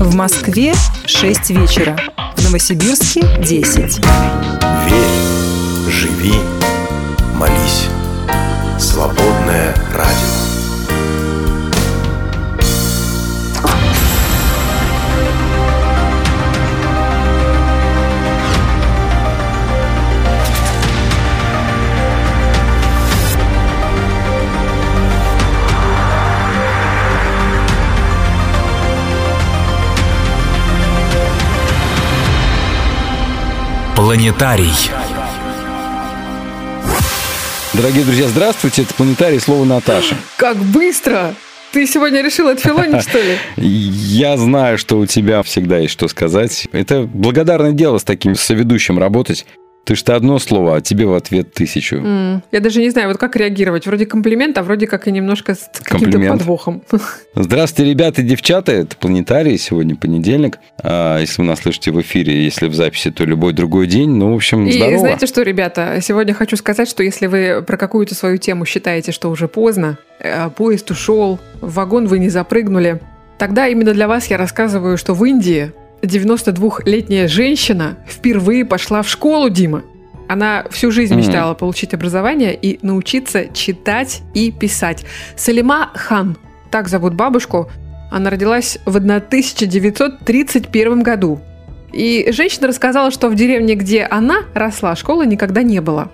[0.00, 0.74] В Москве
[1.06, 1.98] 6 вечера.
[2.36, 3.98] В Новосибирске 10.
[4.86, 6.34] Верь, живи,
[7.34, 7.88] молись.
[8.78, 10.57] Свободное радио.
[33.98, 34.70] Планетарий.
[37.74, 38.82] Дорогие друзья, здравствуйте.
[38.82, 39.40] Это «Планетарий.
[39.40, 40.14] Слово Наташа.
[40.36, 41.34] Как быстро!
[41.72, 43.38] Ты сегодня решил отфилонить, что ли?
[43.56, 46.68] Я знаю, что у тебя всегда есть что сказать.
[46.70, 49.46] Это благодарное дело с таким соведущим работать.
[49.84, 51.96] Ты что одно слово, а тебе в ответ тысячу.
[51.96, 53.86] М, Я даже не знаю, вот как реагировать.
[53.86, 56.82] Вроде комплимент, а вроде как и немножко с каким-то подвохом.
[57.34, 58.70] Здравствуйте, ребята и девчата.
[58.72, 59.56] Это «Планетарий».
[59.56, 60.58] Сегодня понедельник.
[60.82, 64.10] А, если вы нас слышите в эфире, если в записи, то любой другой день.
[64.10, 64.98] Ну, в общем, И здорово.
[64.98, 69.30] знаете что, ребята, сегодня хочу сказать, что если вы про какую-то свою тему считаете, что
[69.30, 73.00] уже поздно, э, поезд ушел, в вагон вы не запрыгнули,
[73.38, 79.50] тогда именно для вас я рассказываю, что в Индии 92-летняя женщина впервые пошла в школу,
[79.50, 79.82] Дима.
[80.28, 85.06] Она всю жизнь мечтала получить образование и научиться читать и писать.
[85.36, 86.36] Салима Хан,
[86.70, 87.70] так зовут бабушку,
[88.10, 91.40] она родилась в 1931 году.
[91.92, 96.12] И женщина рассказала, что в деревне, где она росла, школы никогда не было.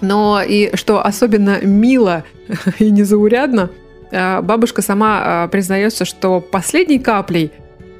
[0.00, 2.24] Но и что особенно мило
[2.78, 3.68] и незаурядно,
[4.10, 7.52] э, бабушка сама э, признается, что последней каплей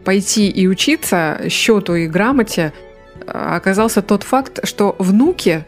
[0.05, 2.73] пойти и учиться счету и грамоте
[3.20, 5.65] э, оказался тот факт, что внуки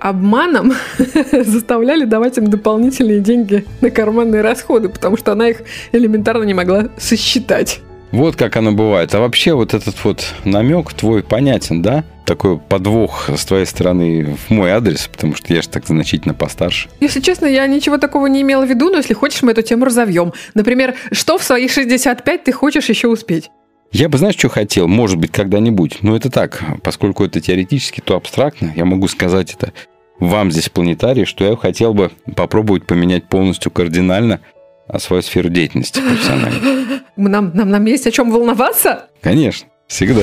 [0.00, 0.72] обманом
[1.32, 6.88] заставляли давать им дополнительные деньги на карманные расходы, потому что она их элементарно не могла
[6.98, 7.80] сосчитать.
[8.12, 9.14] Вот как оно бывает.
[9.14, 12.04] А вообще вот этот вот намек твой понятен, да?
[12.26, 16.88] Такой подвох с твоей стороны в мой адрес, потому что я же так значительно постарше.
[17.00, 19.84] Если честно, я ничего такого не имела в виду, но если хочешь, мы эту тему
[19.84, 20.32] разовьем.
[20.54, 23.50] Например, что в свои 65 ты хочешь еще успеть?
[23.92, 24.86] Я бы, знаешь, что хотел?
[24.86, 25.98] Может быть, когда-нибудь.
[26.02, 28.72] Но это так, поскольку это теоретически, то абстрактно.
[28.76, 29.72] Я могу сказать это
[30.20, 34.40] вам здесь в планетарии, что я хотел бы попробовать поменять полностью кардинально
[34.86, 37.00] а, свою сферу деятельности профессиональной.
[37.16, 39.08] Нам, нам, нам есть о чем волноваться?
[39.20, 40.22] Конечно, всегда.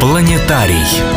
[0.00, 1.13] Планетарий.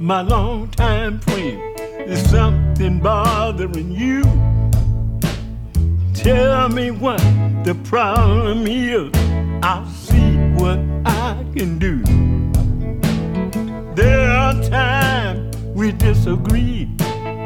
[0.00, 1.60] My longtime friend.
[2.08, 4.22] Is something bothering you?
[6.14, 7.18] Tell me what
[7.64, 9.10] the problem is.
[9.62, 12.02] I'll see what I can do.
[13.94, 16.88] There are times we disagree.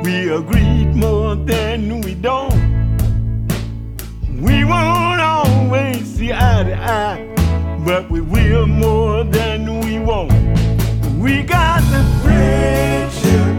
[0.05, 2.55] We agreed more than we don't.
[4.41, 10.54] We won't always see eye to eye, but we will more than we won't.
[11.25, 13.57] We got the friendship,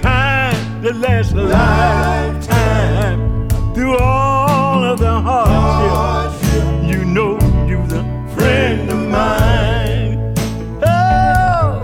[0.00, 3.46] kind that lasts a lifetime.
[3.74, 8.02] Through all of the hardship, you know you're the
[8.34, 10.34] friend of mine.
[10.82, 11.82] Oh,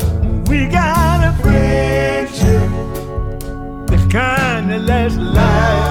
[0.48, 2.70] we got a friendship,
[3.88, 5.81] the kind that lasts a lifetime.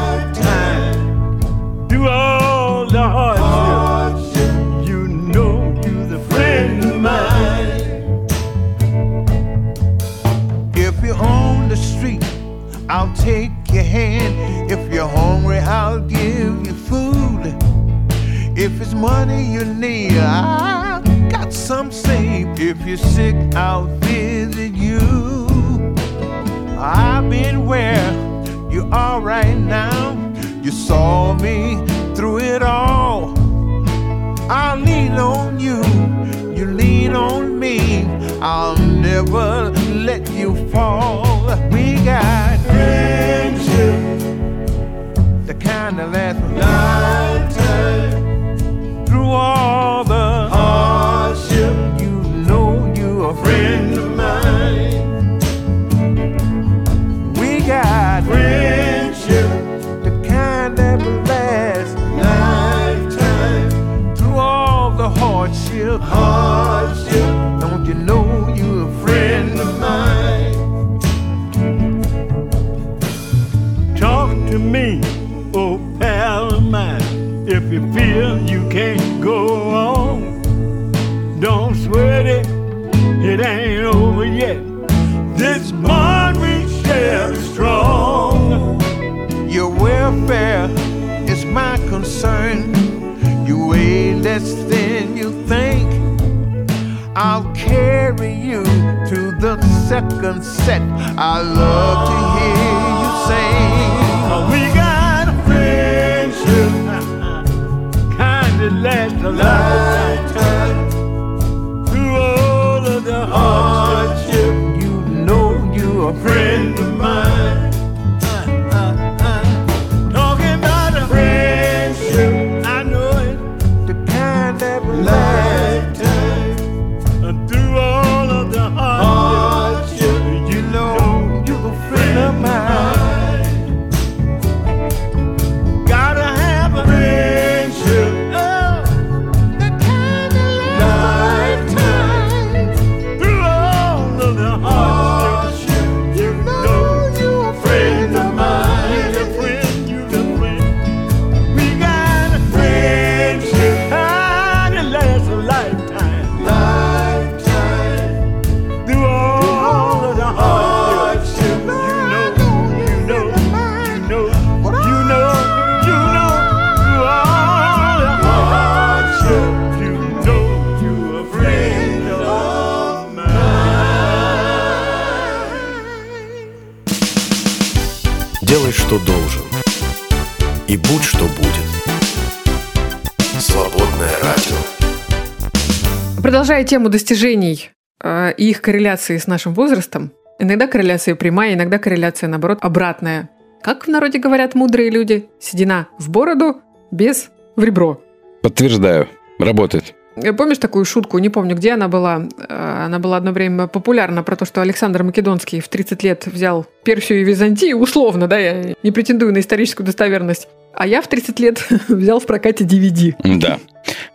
[186.62, 187.72] Продолжая тему достижений
[188.04, 193.32] э, и их корреляции с нашим возрастом, иногда корреляция прямая, иногда корреляция, наоборот, обратная.
[193.64, 196.62] Как в народе говорят мудрые люди, седина в бороду,
[196.92, 198.00] без в ребро.
[198.44, 199.08] Подтверждаю,
[199.40, 199.96] работает.
[200.16, 204.22] Э, Помнишь такую шутку, не помню, где она была, Э, она была одно время популярна,
[204.22, 208.76] про то, что Александр Македонский в 30 лет взял Персию и Византию, условно, да, я
[208.84, 213.16] не претендую на историческую достоверность, а я в 30 лет взял в прокате DVD.
[213.40, 213.60] Да.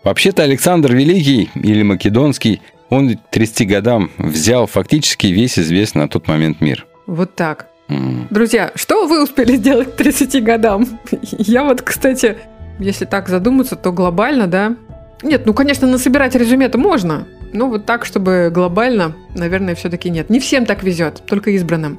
[0.03, 6.29] Вообще-то Александр Великий или Македонский, он к 30 годам взял фактически весь известный на тот
[6.29, 6.87] момент мир.
[7.07, 7.67] Вот так.
[7.89, 10.99] Друзья, что вы успели сделать к 30 годам?
[11.23, 12.37] Я вот, кстати,
[12.79, 14.77] если так задуматься, то глобально, да?
[15.23, 20.29] Нет, ну, конечно, насобирать резюме-то можно, но вот так, чтобы глобально, наверное, все-таки нет.
[20.31, 21.99] Не всем так везет, только избранным.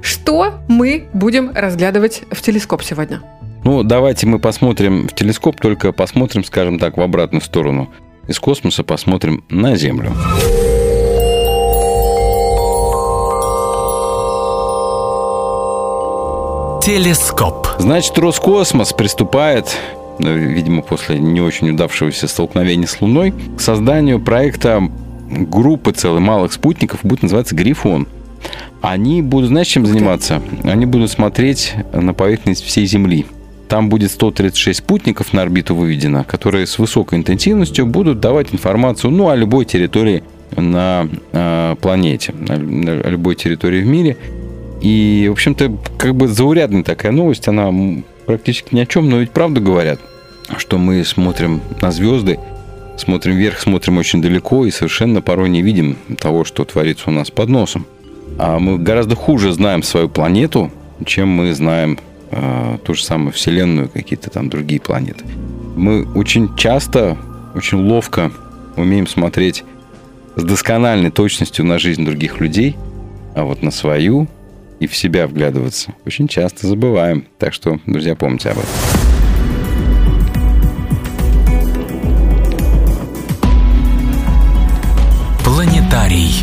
[0.00, 3.22] Что мы будем разглядывать в телескоп сегодня?
[3.66, 7.90] Ну, давайте мы посмотрим в телескоп, только посмотрим, скажем так, в обратную сторону.
[8.28, 10.12] Из космоса посмотрим на Землю.
[16.80, 17.66] Телескоп.
[17.80, 19.76] Значит, Роскосмос приступает,
[20.20, 24.80] ну, видимо, после не очень удавшегося столкновения с Луной, к созданию проекта
[25.28, 28.06] группы целой малых спутников, будет называться «Грифон».
[28.80, 30.40] Они будут, знаешь, чем заниматься?
[30.62, 33.26] Они будут смотреть на поверхность всей Земли.
[33.68, 39.28] Там будет 136 спутников на орбиту выведено, которые с высокой интенсивностью будут давать информацию ну,
[39.28, 40.22] о любой территории
[40.56, 44.16] на э, планете, о, о любой территории в мире.
[44.80, 47.72] И, в общем-то, как бы заурядная такая новость, она
[48.26, 49.98] практически ни о чем, но ведь правду говорят,
[50.58, 52.38] что мы смотрим на звезды,
[52.96, 57.30] смотрим вверх, смотрим очень далеко и совершенно порой не видим того, что творится у нас
[57.30, 57.86] под носом.
[58.38, 60.70] А мы гораздо хуже знаем свою планету,
[61.04, 61.98] чем мы знаем
[62.30, 65.24] э, ту же самую Вселенную, какие-то там другие планеты.
[65.76, 67.16] Мы очень часто,
[67.54, 68.32] очень ловко
[68.76, 69.64] умеем смотреть
[70.36, 72.76] с доскональной точностью на жизнь других людей,
[73.34, 74.28] а вот на свою
[74.80, 77.26] и в себя вглядываться очень часто забываем.
[77.38, 78.70] Так что, друзья, помните об этом.
[85.44, 86.34] Планетарий.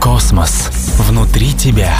[0.00, 0.68] Космос.
[0.98, 1.94] Внутри тебя.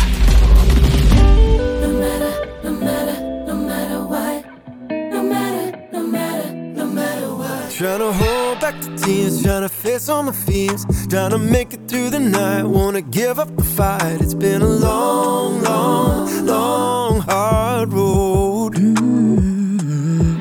[8.73, 12.21] Back the tears, trying to face all my fears, trying to make it through the
[12.21, 12.64] night.
[12.64, 14.21] Wanna give up the fight.
[14.21, 18.75] It's been a long, long, long, hard road.
[18.75, 20.38] Mm.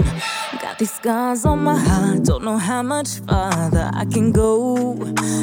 [0.62, 4.94] Got these scars on my heart, don't know how much farther I can go.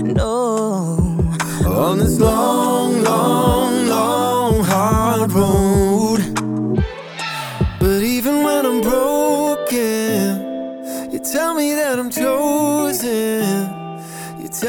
[0.02, 1.24] No.
[1.66, 3.57] On this long, long,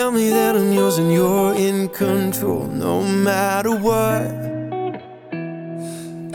[0.09, 4.25] tell me that I'm yours and you're in control no matter what.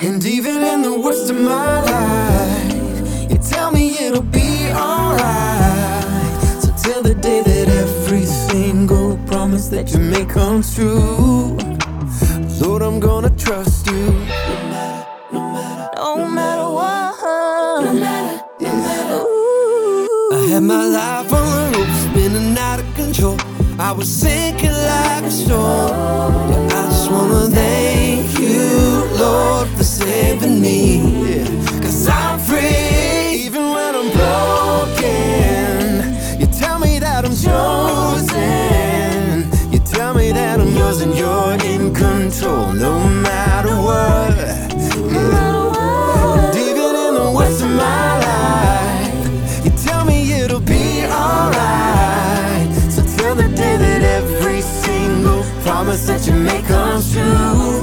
[0.07, 6.41] And even in the worst of my life, you tell me it'll be alright.
[6.63, 11.57] So till the day that every single promise that you make comes true.
[12.61, 14.05] Lord, I'm gonna trust you.
[15.33, 17.85] No matter what.
[17.87, 19.21] No matter, no matter.
[20.37, 21.44] I had my life on
[23.87, 25.91] I was sinking like a.
[26.49, 31.14] Yeah, I just wanna thank you, Lord, for saving me.
[56.05, 57.83] Promise that you make comes true.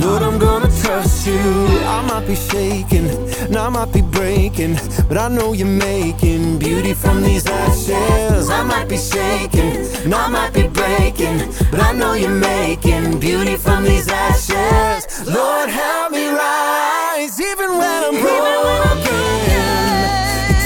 [0.00, 1.38] Lord, I'm gonna trust you.
[1.86, 3.08] I might be shaking,
[3.46, 8.50] and I might be breaking, but I know you're making beauty from these ashes.
[8.50, 11.38] I might be shaking, and I might be breaking,
[11.70, 15.26] but I know you're making beauty from these ashes.
[15.26, 19.26] Lord, help me rise, even when I'm broken.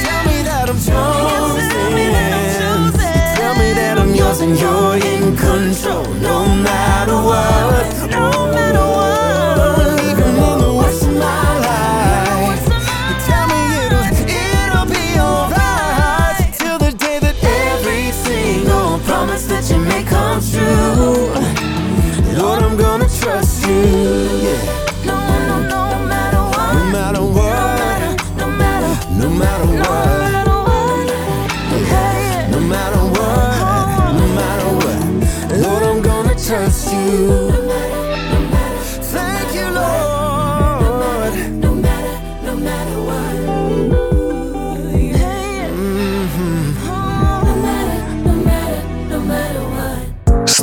[0.05, 1.69] Tell me that I'm chosen.
[3.37, 7.82] Tell me that I'm yours and you're in control, no matter what.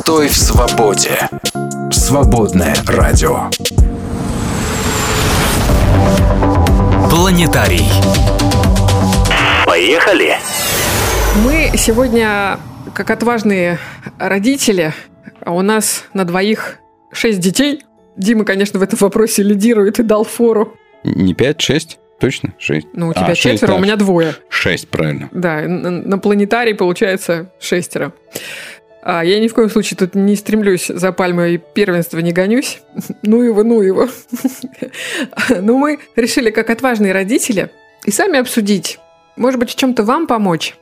[0.09, 0.19] What.
[0.19, 1.29] Стой в свободе.
[1.91, 3.47] Свободное радио.
[7.11, 7.85] Планетарий.
[9.67, 10.37] Поехали!
[11.45, 12.59] Мы сегодня,
[12.95, 13.77] как отважные
[14.17, 14.95] родители,
[15.41, 16.79] а у нас на двоих
[17.11, 17.83] шесть детей.
[18.17, 20.75] Дима, конечно, в этом вопросе лидирует и дал фору.
[21.03, 21.99] Не 5, 6?
[22.19, 22.55] Точно?
[22.57, 22.87] 6.
[22.93, 24.33] Ну, у тебя четверо, у меня двое.
[24.49, 25.29] 6, правильно.
[25.31, 28.11] Да, на, на планетарий получается шестеро.
[29.01, 32.81] А я ни в коем случае тут не стремлюсь за пальмой первенства, не гонюсь.
[33.21, 34.07] Ну его, ну его.
[35.61, 37.69] Но мы решили, как отважные родители,
[38.05, 38.99] и сами обсудить,
[39.35, 40.75] может быть, в чем-то вам помочь.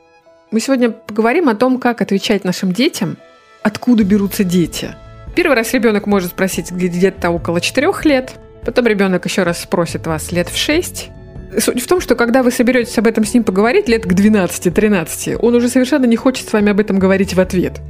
[0.50, 3.18] Мы сегодня поговорим о том, как отвечать нашим детям,
[3.62, 4.94] откуда берутся дети.
[5.36, 8.32] Первый раз ребенок может спросить где-то около четырех лет,
[8.64, 11.10] потом ребенок еще раз спросит вас лет в шесть.
[11.58, 15.36] Суть в том, что когда вы соберетесь об этом с ним поговорить лет к 12-13,
[15.36, 17.80] он уже совершенно не хочет с вами об этом говорить в ответ.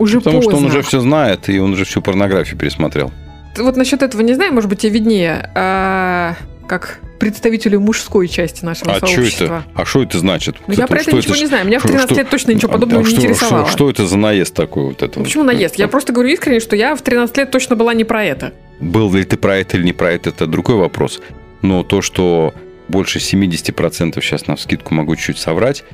[0.00, 0.50] Уже Потому поздно.
[0.50, 3.12] что он уже все знает, и он уже всю порнографию пересмотрел.
[3.58, 6.34] Вот насчет этого не знаю, может быть, тебе виднее, а,
[6.66, 9.44] как представителю мужской части нашего А что сообщества.
[9.44, 9.64] это?
[9.74, 10.56] А что это значит?
[10.66, 11.66] Ну, я про это что ничего ж- не знаю.
[11.66, 13.66] Меня в что- 13 что- лет точно ничего а- подобного а не что- интересовало.
[13.66, 15.18] Что, что это за наезд такой вот это?
[15.18, 15.76] Ну, Почему наезд?
[15.76, 18.54] Я просто говорю искренне, что я в 13 лет точно была не про это.
[18.80, 21.20] Был ли ты про это или не про это, это другой вопрос.
[21.60, 22.54] Но то, что
[22.88, 25.84] больше 70% сейчас на скидку могу чуть соврать,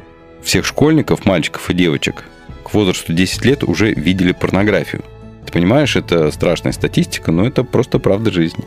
[0.44, 2.22] всех школьников, мальчиков и девочек
[2.66, 5.04] к возрасту 10 лет уже видели порнографию.
[5.46, 8.64] Ты понимаешь, это страшная статистика, но это просто правда жизни.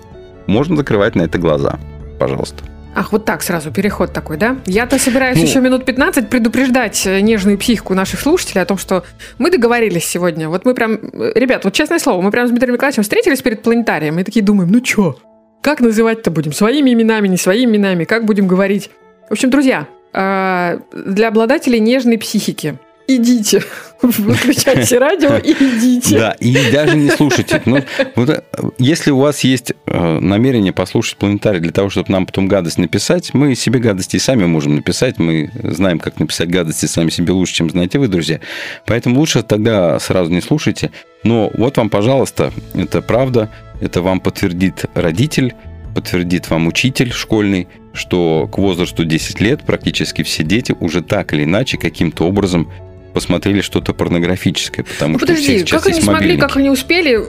[0.47, 1.77] Можно закрывать на это глаза.
[2.17, 2.63] Пожалуйста.
[2.95, 4.57] Ах, вот так сразу, переход такой, да?
[4.65, 5.43] Я-то собираюсь Ну.
[5.43, 9.03] еще минут 15 предупреждать э, нежную психику наших слушателей о том, что
[9.37, 10.49] мы договорились сегодня.
[10.49, 13.61] Вот мы прям, э, ребят, вот честное слово, мы прям с Дмитрием Николаевичем встретились перед
[13.61, 15.17] планетарием и такие думаем, ну чё,
[15.61, 16.51] как называть-то будем?
[16.53, 18.05] Своими именами, не своими именами?
[18.05, 18.89] Как будем говорить?
[19.29, 23.63] В общем, друзья, э, для обладателей нежной психики идите,
[24.01, 26.17] выключайте радио и идите.
[26.17, 27.61] Да, и даже не слушайте.
[27.65, 27.83] Ну,
[28.15, 28.41] вот, э,
[28.77, 33.33] если у вас есть э, намерение послушать планетарий для того, чтобы нам потом гадость написать,
[33.33, 35.19] мы себе гадости и сами можем написать.
[35.19, 38.39] Мы знаем, как написать гадости сами себе лучше, чем знаете вы, друзья.
[38.85, 40.91] Поэтому лучше тогда сразу не слушайте.
[41.23, 43.49] Но вот вам, пожалуйста, это правда.
[43.81, 45.53] Это вам подтвердит родитель,
[45.95, 51.43] подтвердит вам учитель школьный, что к возрасту 10 лет практически все дети уже так или
[51.43, 52.69] иначе каким-то образом
[53.13, 57.19] посмотрели что-то порнографическое, потому Ну что у подожди, сейчас как они смогли, как они успели?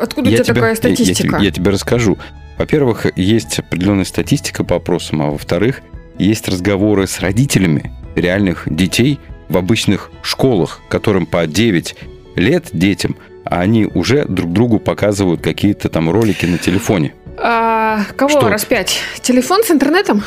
[0.00, 1.36] Откуда у Я тебя тебе- такая я- я статистика?
[1.36, 2.18] тебе- Я, тебе расскажу.
[2.58, 5.80] Во-первых, есть определенная статистика по опросам, а во-вторых,
[6.18, 9.18] есть разговоры с родителями реальных детей
[9.48, 11.96] в обычных школах, которым по 9
[12.36, 17.12] лет детям, а они уже друг другу показывают какие-то там ролики на телефоне.
[17.36, 18.48] А, кого Что?
[18.48, 19.00] распять?
[19.20, 20.22] Телефон с интернетом?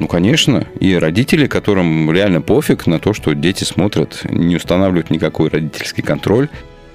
[0.00, 0.66] Ну, конечно.
[0.80, 6.48] И родители, которым реально пофиг на то, что дети смотрят, не устанавливают никакой родительский контроль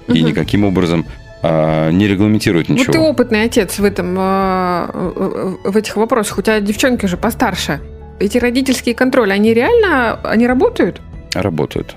[0.08, 0.28] и Мгм.
[0.28, 1.06] никаким образом
[1.42, 3.08] а, не регламентируют Вот ты ничего.
[3.08, 6.36] опытный отец в этом, а, э, в этих вопросах.
[6.38, 7.80] У тебя девчонки же постарше.
[8.18, 11.00] Эти родительские контроли, они реально, они работают?
[11.32, 11.96] Работают.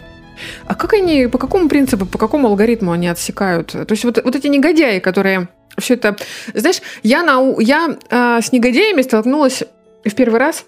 [0.66, 3.68] А как они, по какому принципу, по какому алгоритму они отсекают?
[3.74, 6.16] То есть вот, вот эти негодяи, которые все это...
[6.54, 9.64] Знаешь, я, нау- я а, с негодяями столкнулась
[10.06, 10.66] в первый раз,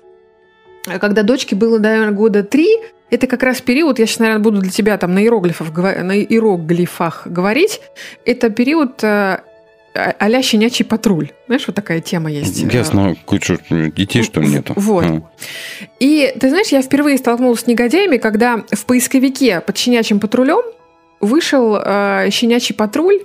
[0.99, 2.67] когда дочке было, наверное, года три.
[3.11, 6.17] Это как раз период, я сейчас, наверное, буду для тебя там на иероглифах, гова- на
[6.17, 7.79] иероглифах говорить.
[8.25, 9.41] Это период а,
[9.93, 11.29] а- а-ля щенячий патруль.
[11.45, 12.57] Знаешь, вот такая тема есть.
[12.73, 14.73] Ясно, кучу детей, что ли, нету?
[14.75, 15.05] Вот.
[15.05, 15.21] А.
[15.99, 20.61] И ты знаешь, я впервые столкнулась с негодяями, когда в поисковике под щенячьим патрулем
[21.21, 23.19] вышел э, щенячий патруль.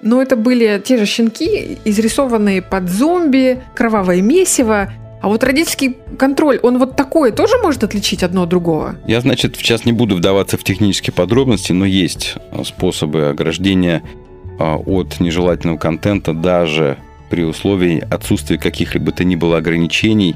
[0.00, 4.90] Но это были те же щенки, изрисованные под зомби, кровавое месиво.
[5.22, 8.96] А вот родительский контроль, он вот такое тоже может отличить одно от другого?
[9.06, 14.02] Я, значит, сейчас не буду вдаваться в технические подробности, но есть а, способы ограждения
[14.58, 16.98] а, от нежелательного контента даже
[17.30, 20.34] при условии отсутствия каких-либо то ни было ограничений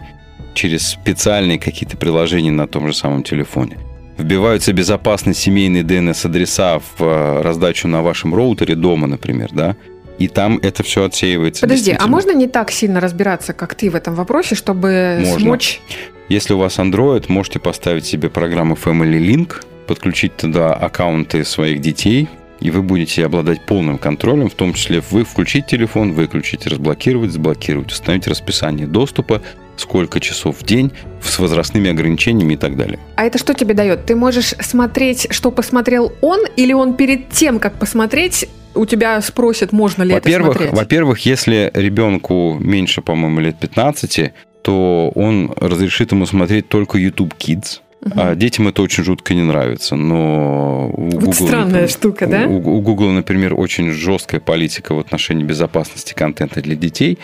[0.54, 3.78] через специальные какие-то приложения на том же самом телефоне.
[4.16, 9.74] Вбиваются безопасные семейные DNS-адреса в а, раздачу на вашем роутере дома, например, да,
[10.18, 11.62] и там это все отсеивается.
[11.62, 15.38] Подожди, а можно не так сильно разбираться, как ты в этом вопросе, чтобы Можно.
[15.40, 15.80] смочь...
[16.28, 22.28] Если у вас Android, можете поставить себе программу Family Link, подключить туда аккаунты своих детей,
[22.58, 27.92] и вы будете обладать полным контролем, в том числе вы включить телефон, выключить, разблокировать, заблокировать,
[27.92, 29.42] установить расписание доступа,
[29.76, 30.90] сколько часов в день,
[31.22, 32.98] с возрастными ограничениями и так далее.
[33.14, 34.06] А это что тебе дает?
[34.06, 39.72] Ты можешь смотреть, что посмотрел он, или он перед тем, как посмотреть, у тебя спросит,
[39.72, 40.72] можно ли это Во-первых, смотреть?
[40.72, 47.80] во-первых, если ребенку меньше, по-моему, лет 15, то он разрешит ему смотреть только YouTube Kids.
[48.06, 48.12] Мгм.
[48.20, 52.46] А детям это очень жутко не нравится, но у Вот Google, странная например, штука, да?
[52.46, 57.18] У, у Google, например, очень жесткая политика в отношении безопасности контента для детей.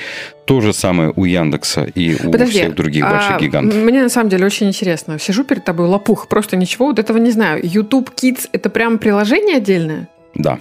[0.45, 3.77] То же самое у Яндекса и у Подожди, всех других а, больших гигантов.
[3.79, 5.19] Мне на самом деле очень интересно.
[5.21, 7.61] Сижу перед тобой, лопух, просто ничего вот этого не знаю.
[7.63, 10.09] YouTube Kids это прям приложение отдельное?
[10.35, 10.59] Да.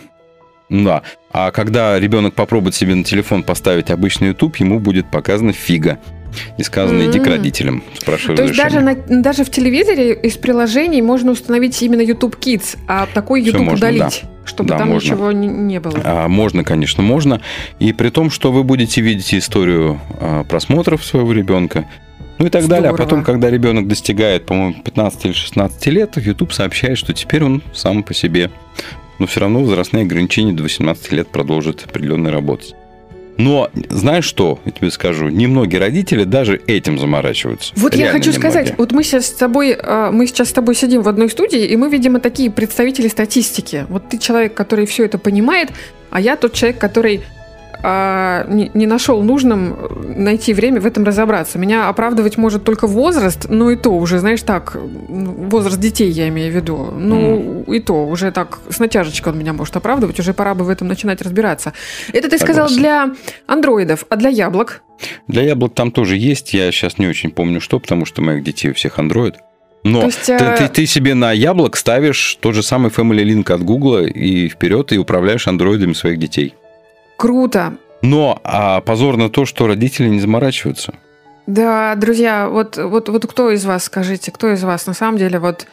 [0.72, 1.02] Да.
[1.32, 6.00] А когда ребенок попробует себе на телефон поставить обычный YouTube, ему будет показана фига.
[6.58, 11.02] И сказано, иди к родителям, спрашивай То есть даже, на- даже в телевизоре из приложений
[11.02, 15.08] можно установить именно YouTube Kids, а такой YouTube можно, удалить, чтобы Да, там можно.
[15.08, 16.00] ничего не, не было.
[16.06, 17.42] А, можно, конечно, можно.
[17.80, 21.86] И при том, что вы будете видеть историю а, просмотров своего ребенка,
[22.38, 22.90] ну и так далее.
[22.90, 22.98] А Здорово.
[22.98, 28.04] потом, когда ребенок достигает, по-моему, 15 или 16 лет, YouTube сообщает, что теперь он сам
[28.04, 28.50] по себе.
[29.22, 32.74] Но все равно возрастные ограничения до 18 лет продолжат определенно работать.
[33.38, 37.72] Но знаешь что, я тебе скажу, немногие родители даже этим заморачиваются.
[37.76, 38.52] Вот я Реально хочу немногие.
[38.52, 41.64] сказать, вот мы сейчас с тобой, э, мы сейчас с тобой сидим в одной студии,
[41.64, 43.86] и мы, видимо, такие представители статистики.
[43.90, 45.70] Вот ты человек, который все это понимает,
[46.10, 47.22] а я тот человек, который
[47.84, 49.76] а, не, не нашел нужным
[50.15, 51.58] найти время в этом разобраться.
[51.58, 54.76] Меня оправдывать может только возраст, ну и то уже, знаешь, так,
[55.10, 56.94] возраст детей я имею в виду.
[56.96, 60.70] Ну, и то уже так с натяжечкой он меня может оправдывать, уже пора бы в
[60.70, 61.74] этом начинать разбираться.
[62.13, 63.12] Это ты сказал для
[63.48, 64.82] андроидов, а для яблок?
[65.28, 68.72] Для яблок там тоже есть, я сейчас не очень помню что, потому что моих детей
[68.72, 69.36] у всех Android.
[69.84, 73.24] Но То есть, ты, э, ты- ты себе на яблок ставишь тот же самый Family
[73.24, 76.54] Link от Google и вперед, и управляешь андроидами своих детей.
[77.22, 77.74] Круто.
[78.02, 80.96] Но а позорно то, что родители не заморачиваются.
[81.46, 85.38] Да, друзья, вот, вот, вот кто из вас, скажите, кто из вас на самом деле
[85.38, 85.68] вот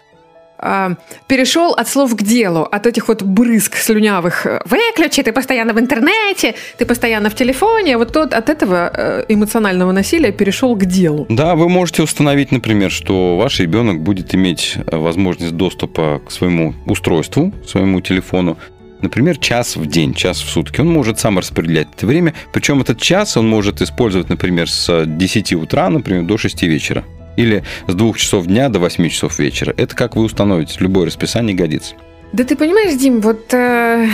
[0.59, 5.81] а, перешел от слов к делу, от этих вот брызг слюнявых «выключи, ты постоянно в
[5.81, 11.25] интернете, ты постоянно в телефоне», вот тот от этого э, эмоционального насилия перешел к делу.
[11.31, 16.75] Да, вы можете установить, например, что ваш ребенок будет иметь э, возможность доступа к своему
[16.85, 18.59] устройству, своему телефону,
[19.03, 20.81] например, час в день, час в сутки.
[20.81, 25.53] Он может сам распределять это время, причем этот час он может использовать, например, с 10
[25.55, 27.05] утра, например, до 6 вечера.
[27.37, 29.73] Или с 2 часов дня до 8 часов вечера.
[29.77, 31.95] Это как вы установите, любое расписание годится.
[32.33, 34.09] Да ты понимаешь, Дим, вот э,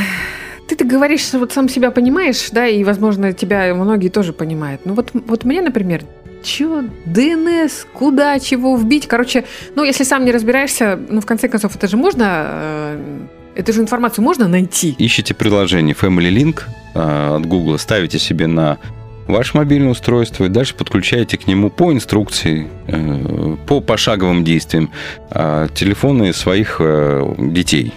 [0.68, 4.82] ты ты говоришь, что вот сам себя понимаешь, да, и, возможно, тебя многие тоже понимают.
[4.84, 6.04] Ну вот, вот мне, например,
[6.44, 9.44] чё, ДНС, куда, чего вбить, короче,
[9.74, 13.13] ну если сам не разбираешься, ну в конце концов, это же можно, э,
[13.54, 14.94] эту же информацию можно найти.
[14.98, 16.62] Ищите приложение Family Link
[16.94, 18.78] э, от Google, ставите себе на
[19.26, 24.90] ваше мобильное устройство и дальше подключаете к нему по инструкции, э, по пошаговым действиям
[25.30, 27.92] э, телефоны своих э, детей.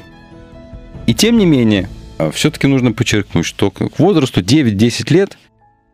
[1.05, 1.89] И тем не менее,
[2.33, 5.37] все-таки нужно подчеркнуть, что к возрасту 9-10 лет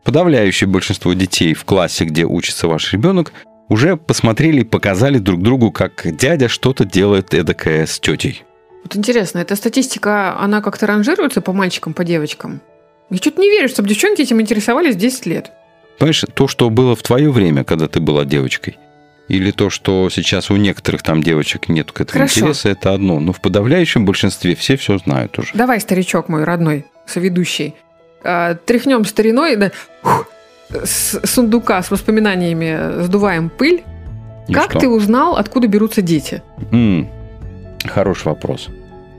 [0.02, 3.32] подавляющее большинство детей в классе, где учится ваш ребенок,
[3.68, 8.42] уже посмотрели и показали друг другу, как дядя что-то делает эдакое с тетей.
[8.84, 12.60] Вот интересно, эта статистика, она как-то ранжируется по мальчикам, по девочкам?
[13.10, 15.50] Я что-то не верю, чтобы девчонки этим интересовались 10 лет.
[15.98, 18.78] Понимаешь, то, что было в твое время, когда ты была девочкой,
[19.28, 22.40] или то, что сейчас у некоторых там девочек нет к этому Хорошо.
[22.40, 23.20] интереса, это одно.
[23.20, 25.50] Но в подавляющем большинстве все все знают уже.
[25.54, 27.74] Давай, старичок мой родной, соведущий,
[28.22, 29.70] а, тряхнем стариной, да,
[30.02, 30.26] фух,
[30.70, 33.84] с сундука с воспоминаниями сдуваем пыль.
[34.48, 34.80] И как что?
[34.80, 36.42] ты узнал, откуда берутся дети?
[36.70, 37.08] М,
[37.84, 38.68] Хороший вопрос.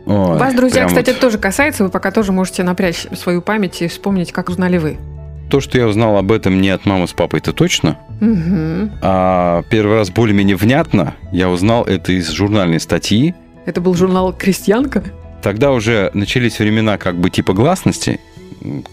[0.06, 1.84] Ой, Вас, друзья, кстати, вот тоже касается.
[1.84, 4.98] Вы пока тоже можете напрячь свою память и вспомнить, как узнали вы.
[5.50, 7.98] То, что я узнал об этом не от мамы с папой, это точно.
[8.20, 8.92] Мгм.
[9.02, 13.36] А первый раз более-менее внятно я узнал это из журнальной статьи.
[13.66, 15.04] Это был журнал «Крестьянка».
[15.42, 18.20] Тогда уже начались времена как бы типа гласности.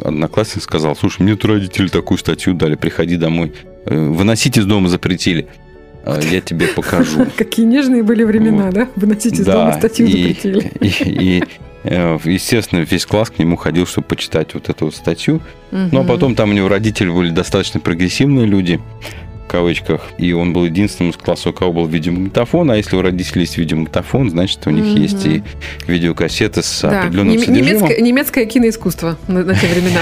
[0.04, 3.54] Одноклассник сказал, слушай, мне тут родители такую статью дали, приходи домой.
[3.86, 5.46] Э, Выносить из дома запретили.
[6.04, 7.26] А Я тебе покажу.
[7.36, 8.74] Какие нежные были времена, Вот.
[8.74, 8.88] да?
[8.96, 10.72] Выносить из Да, дома статью и- запретили.
[10.80, 11.44] И, и,
[11.84, 15.40] э, естественно, весь класс к нему ходил, чтобы почитать вот эту вот статью.
[15.70, 18.80] Ну, а потом там у него родители были достаточно прогрессивные люди,
[19.52, 23.42] кавычках, и он был единственным из класса, у кого был видеомагнитофон, а если у родителей
[23.42, 24.96] есть видеомагнитофон, значит, у них Мгм.
[25.02, 25.42] есть и
[25.86, 27.74] видеокассеты с Да, определенным нем- содержимым.
[27.82, 30.00] немецкое, немецкое киноискусство на, на те времена.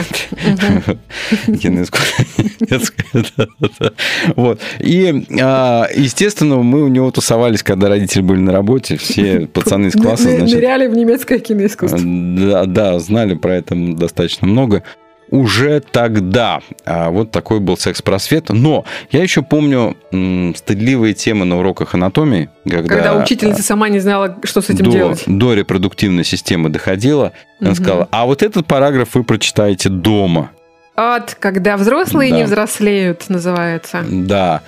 [1.60, 2.24] Киноискусство
[2.60, 3.90] немецкое.
[4.36, 4.60] Вот.
[4.78, 8.96] И, а, естественно, мы у него тусовались, когда родители были на работе.
[8.96, 11.98] Все пацаны из класса, значит, Ныряли в немецкое киноискусство.
[12.00, 14.82] да, да, знали про это достаточно много.
[15.31, 18.49] Уже тогда а, вот такой был секс-просвет.
[18.51, 24.01] Но я еще помню м, стыдливые темы на уроках анатомии, когда, Когда учительница сама не
[24.01, 25.23] знала, что с этим до, делать.
[25.27, 27.33] до репродуктивной системы доходила.
[27.61, 27.75] Она Мгм.
[27.77, 30.51] сказала, а вот этот параграф вы прочитаете дома.
[30.97, 32.37] От когда взрослые Да.
[32.38, 34.05] не взрослеют, называется.
[34.11, 34.62] Да.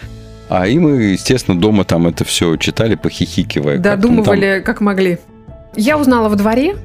[0.48, 3.79] А и мы, естественно, дома там это все читали, похихикивая.
[3.79, 5.18] Ну, там- Додумывали, как могли.
[5.75, 6.77] Я узнала во дворе.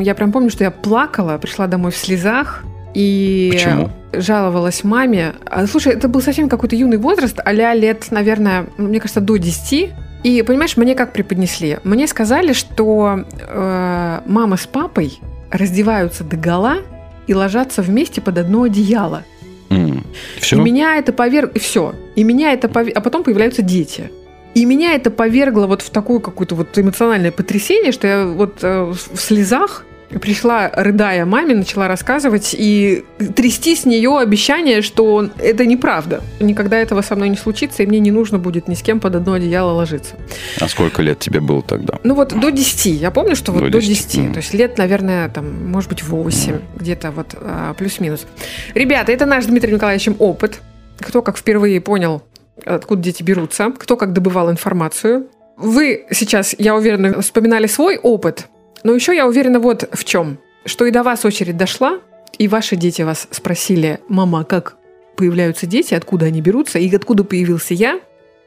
[0.00, 2.62] Я прям помню, что я плакала, пришла домой в слезах
[2.96, 3.90] и Почему?
[4.14, 5.34] жаловалась маме.
[5.44, 9.90] А, Слушай, это был совсем какой-то юный возраст, а лет, наверное, мне кажется, до 10.
[10.22, 11.78] И, понимаешь, мне как преподнесли?
[11.84, 16.78] Мне сказали, что э, мама с папой раздеваются до гола
[17.26, 19.24] и ложатся вместе под одно одеяло.
[19.68, 20.02] М.
[20.40, 20.56] Всё?
[20.56, 21.52] И меня это поверг...
[21.54, 21.94] И все.
[22.14, 24.10] И меня это пове- А потом появляются дети.
[24.54, 28.84] И меня это повергло вот в такое какое-то вот эмоциональное потрясение, что я вот э,
[28.84, 36.22] в слезах пришла, рыдая маме, начала рассказывать и трясти с нее обещание, что это неправда.
[36.40, 39.16] Никогда этого со мной не случится, и мне не нужно будет ни с кем под
[39.16, 40.14] одно одеяло ложиться.
[40.60, 41.98] А сколько лет тебе было тогда?
[42.04, 43.00] Ну вот до 10.
[43.00, 44.18] Я помню, что вот До до 10, 10.
[44.18, 44.32] мгм.
[44.32, 48.26] То есть лет, наверное, там, может быть, 8, где-то вот а, плюс-минус.
[48.74, 50.60] Ребята, это наш с Дмитрием Николаевичем опыт.
[51.00, 52.22] Кто как впервые понял,
[52.64, 55.26] откуда дети берутся, кто как добывал информацию.
[55.56, 58.48] Вы сейчас, я уверена, вспоминали свой опыт,
[58.86, 60.38] но еще я уверена вот в чем.
[60.64, 61.98] Что и до вас очередь дошла,
[62.38, 64.76] и ваши дети вас спросили, мама, а как
[65.16, 67.98] появляются дети, откуда они берутся, и откуда появился я,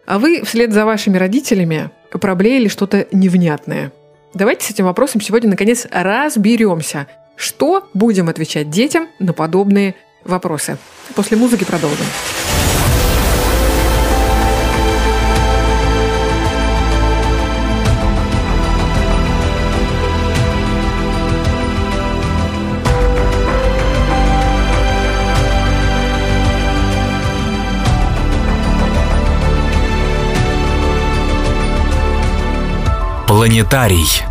[0.05, 3.91] а вы вслед за вашими родителями проблеяли что-то невнятное.
[4.33, 7.07] Давайте с этим вопросом сегодня наконец разберемся.
[7.35, 10.77] Что будем отвечать детям на подобные вопросы?
[11.15, 12.05] После музыки продолжим.
[33.39, 34.28] Планетарий.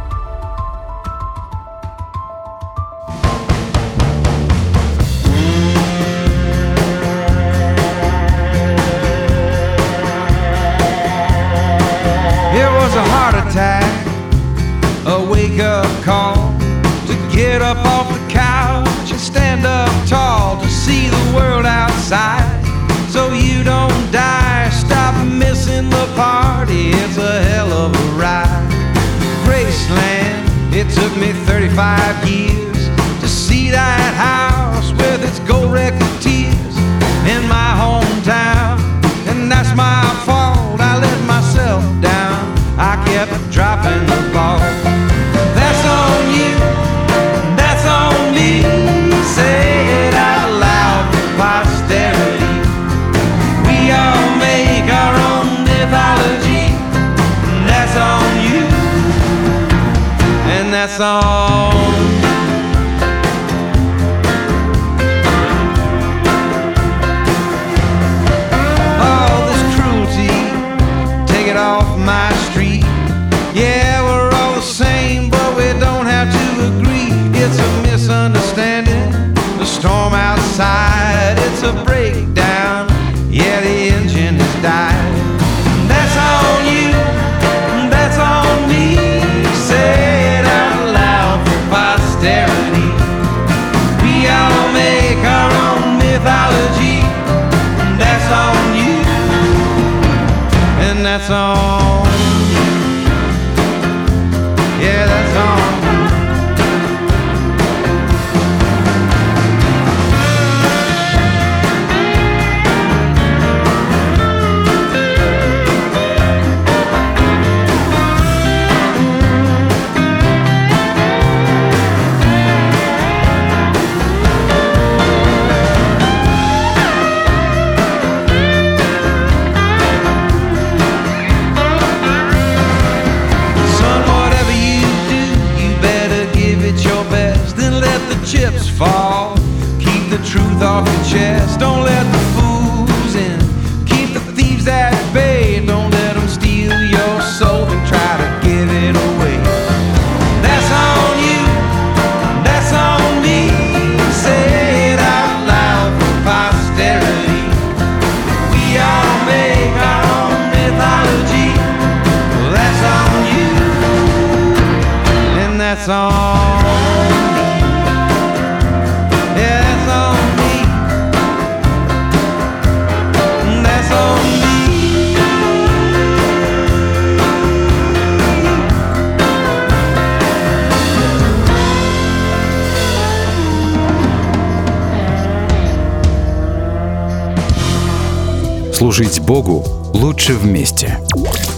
[188.98, 189.62] Служить Богу
[189.94, 190.98] лучше вместе.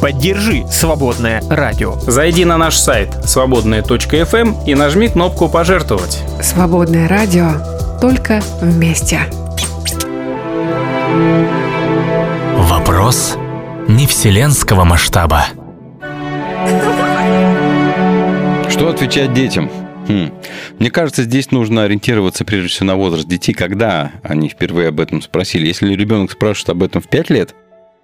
[0.02, 1.94] Поддержи «Свободное радио».
[2.00, 6.18] Зайди на наш сайт свободная.фм и нажми кнопку «Пожертвовать».
[6.42, 7.52] Свободное радио.
[7.98, 9.20] Только вместе.
[12.58, 13.38] Вопрос
[13.88, 15.46] не вселенского масштаба.
[18.68, 19.70] Что отвечать детям?
[20.10, 20.32] Хм.
[20.78, 25.22] Мне кажется, здесь нужно ориентироваться прежде всего на возраст детей, когда они впервые об этом
[25.22, 25.66] спросили.
[25.66, 27.54] Если ребенок спрашивает об этом в 5 лет,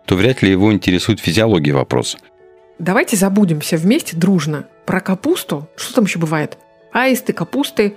[0.07, 2.19] то вряд ли его интересует физиология вопроса.
[2.79, 5.69] Давайте забудем все вместе дружно про капусту.
[5.77, 6.59] Что там еще бывает?
[6.93, 7.97] Аисты, капусты.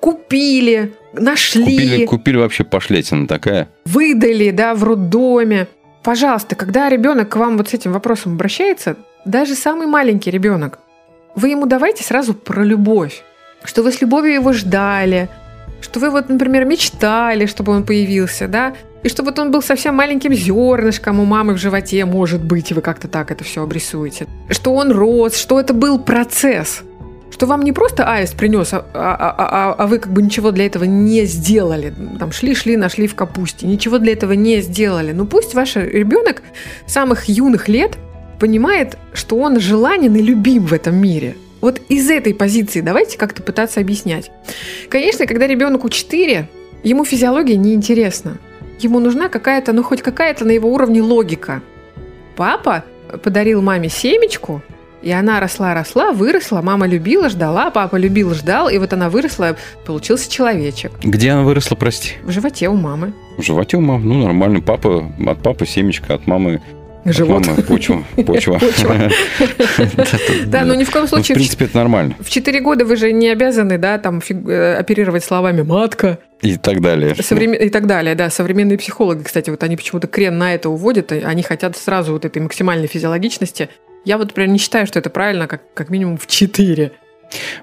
[0.00, 3.68] Купили, нашли, Купили, купили вообще пошлятина такая.
[3.86, 5.66] выдали, да, в роддоме.
[6.02, 10.78] Пожалуйста, когда ребенок к вам вот с этим вопросом обращается, даже самый маленький ребенок,
[11.34, 13.22] вы ему давайте сразу про любовь.
[13.64, 15.28] Что вы с любовью его ждали,
[15.80, 19.94] что вы вот, например, мечтали, чтобы он появился, да, и что вот он был совсем
[19.94, 24.26] маленьким зернышком у мамы в животе, может быть, и вы как-то так это все обрисуете.
[24.48, 26.82] Что он рос, что это был процесс.
[27.30, 30.52] Что вам не просто аист принес, а, а- а- а- а вы как бы ничего
[30.52, 31.92] для этого не сделали.
[32.18, 33.66] Там шли-шли, нашли в капусте.
[33.66, 35.12] Ничего для этого не сделали.
[35.12, 36.42] Ну пусть ваш ребенок
[36.86, 37.98] самых юных лет
[38.38, 41.34] понимает, что он желанен и любим в этом мире.
[41.64, 44.30] Вот из этой позиции давайте как-то пытаться объяснять.
[44.90, 46.46] Конечно, когда ребенку 4,
[46.82, 48.36] ему физиология неинтересна.
[48.80, 51.62] Ему нужна какая-то, ну хоть какая-то на его уровне логика.
[52.36, 52.84] Папа
[53.22, 54.60] подарил маме семечку,
[55.00, 60.30] и она росла-росла, выросла, мама любила, ждала, папа любил, ждал, и вот она выросла, получился
[60.30, 60.92] человечек.
[61.02, 62.12] Где она выросла, прости?
[62.24, 63.14] В животе у мамы.
[63.38, 64.04] В животе у мамы.
[64.04, 64.60] Ну, нормально.
[64.60, 66.60] Папа, от папы семечко, от мамы...
[67.04, 67.46] от Живот.
[67.46, 68.04] мамы почва.
[68.26, 68.60] Почва.
[70.46, 71.34] Да, но ни в коем Ну, В случае...
[71.36, 72.14] принципе, это нормально.
[72.20, 76.80] В 4 года вы же не обязаны, да, там э, оперировать словами «матка», И так
[76.82, 77.14] далее.
[77.14, 78.28] Современ- И так далее, да.
[78.28, 82.42] Современные психологи, кстати, вот они почему-то крен на это уводят, они хотят сразу вот этой
[82.42, 83.70] максимальной физиологичности.
[84.04, 86.92] Я вот, например, не считаю, что это правильно, как, как минимум в 4.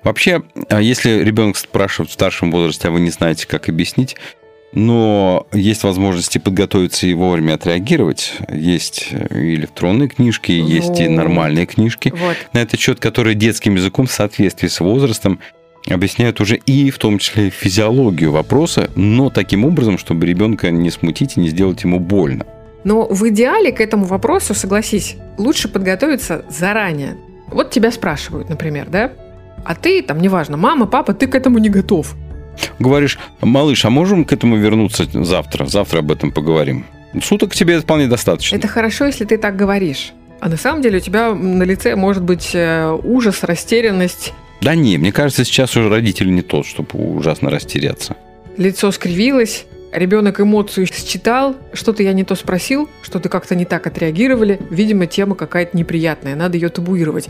[0.03, 4.15] Вообще, а если ребенок спрашивает в старшем возрасте, а вы не знаете, как объяснить,
[4.73, 8.33] но есть возможности подготовиться и вовремя отреагировать.
[8.49, 11.15] Есть и электронные книжки, есть и Вот.
[11.15, 12.13] нормальные книжки.
[12.15, 12.37] Вот.
[12.53, 15.39] На этот счет, которые детским языком в соответствии с возрастом
[15.89, 21.37] объясняют уже и в том числе физиологию вопроса, но таким образом, чтобы ребенка не смутить
[21.37, 22.45] и не сделать ему больно.
[22.83, 27.17] Но в идеале к этому вопросу, согласись, лучше подготовиться заранее.
[27.47, 29.11] Вот тебя спрашивают, например, да?
[29.63, 32.15] А ты, там, неважно, мама, папа, ты к этому не готов.
[32.79, 35.65] Говоришь, малыш, а можем к этому вернуться завтра?
[35.65, 36.85] Завтра об этом поговорим.
[37.21, 38.55] Суток тебе вполне достаточно.
[38.55, 40.13] Это хорошо, если ты так говоришь.
[40.39, 44.97] А на самом деле у тебя на лице может быть э, ужас, растерянность, Да не,
[44.97, 48.15] мне кажется, сейчас уже родитель не тот, чтобы ужасно растеряться.
[48.57, 54.59] лицо скривилось, ребенок эмоцию считал, что-то я не то спросил, что-то как-то не так отреагировали.
[54.69, 57.29] Видимо, тема какая-то неприятная, надо ее табуировать.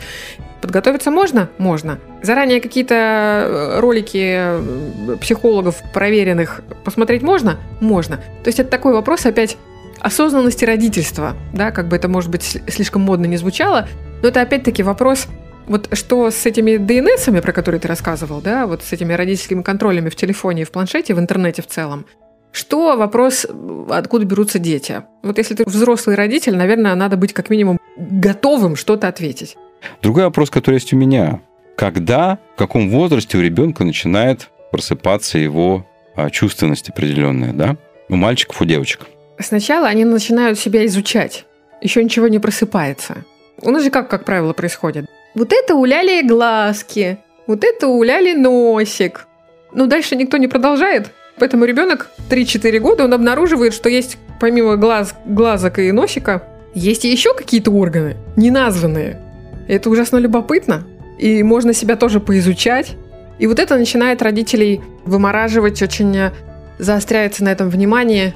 [0.62, 1.50] Подготовиться можно?
[1.58, 2.00] Можно.
[2.22, 7.58] Заранее какие-то э, ролики э, психологов проверенных посмотреть можно?
[7.80, 8.18] Можно.
[8.18, 9.58] То есть это такой вопрос опять
[10.00, 13.88] осознанности родительства, да, как бы это, может быть, сли- слишком модно не звучало,
[14.22, 15.28] но это опять-таки вопрос
[15.68, 20.10] Вот что с этими ДНСами, про которые ты рассказывал, да, вот с этими родительскими контролями
[20.10, 22.06] в телефоне, в планшете, в интернете в целом,
[22.52, 23.48] что вопрос,
[23.90, 25.04] откуда берутся дети?
[25.24, 29.56] Вот если ты взрослый родитель, наверное, надо быть как минимум готовым что-то ответить.
[30.02, 31.40] Другой вопрос, который есть у меня.
[31.78, 35.86] Когда, в каком возрасте у ребенка начинает просыпаться его
[36.16, 37.78] а, чувственность определенная, да?
[38.10, 39.08] У мальчиков, у девочек.
[39.40, 41.46] Сначала они начинают себя изучать.
[41.82, 43.24] Еще ничего не просыпается.
[43.62, 45.06] У нас же как, как правило, происходит?
[45.34, 49.28] Вот это у Ляли глазки, вот это у Ляли носик.
[49.74, 51.12] Ну, дальше никто не продолжает,
[51.42, 56.44] поэтому ребенок 3-4 года, он обнаруживает, что есть помимо глаз, глазок и носика,
[56.76, 59.20] есть и еще какие-то органы, неназванные.
[59.68, 60.84] Это ужасно любопытно,
[61.18, 62.96] и можно себя тоже поизучать.
[63.40, 66.32] И вот это начинает родителей вымораживать, очень э,
[66.78, 68.36] заостряется на этом внимание.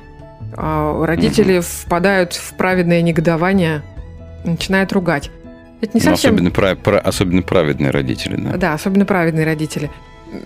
[0.57, 3.83] А родители впадают в праведное негодование,
[4.43, 5.29] начинают ругать.
[5.81, 6.33] Это не Ну, совсем...
[6.33, 8.57] особенно, прав- про- особенно праведные родители, да.
[8.57, 9.91] Да, особенно праведные родители.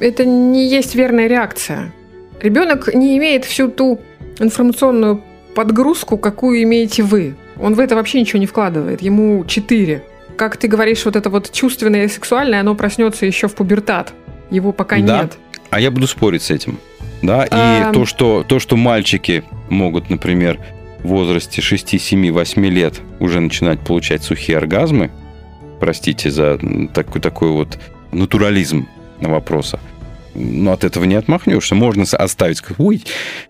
[0.02, 1.94] Это не есть верная реакция.
[2.42, 4.00] Ребенок не имеет всю ту
[4.40, 5.22] информационную
[5.56, 7.36] подгрузку, какую имеете вы.
[7.62, 9.02] Он в это вообще ничего не вкладывает.
[9.02, 10.04] Ему 4.
[10.38, 14.14] Как ты говоришь, вот это вот чувственное и сексуальное, оно проснется еще в пубертат.
[14.50, 15.24] Его пока Да.
[15.24, 15.38] нет.
[15.70, 16.80] А я буду спорить с этим.
[17.22, 17.92] Да, и Ам.
[17.92, 20.58] то, что, то, что мальчики могут, например,
[21.04, 25.12] в возрасте 6, 7, 8 лет уже начинать получать сухие оргазмы,
[25.82, 26.58] простите за
[26.94, 27.78] такой, такой вот
[28.14, 28.88] натурализм
[29.20, 29.80] вопроса,
[30.36, 31.76] но от этого не отмахнешься.
[31.76, 33.04] Можно оставить, сказать, ой,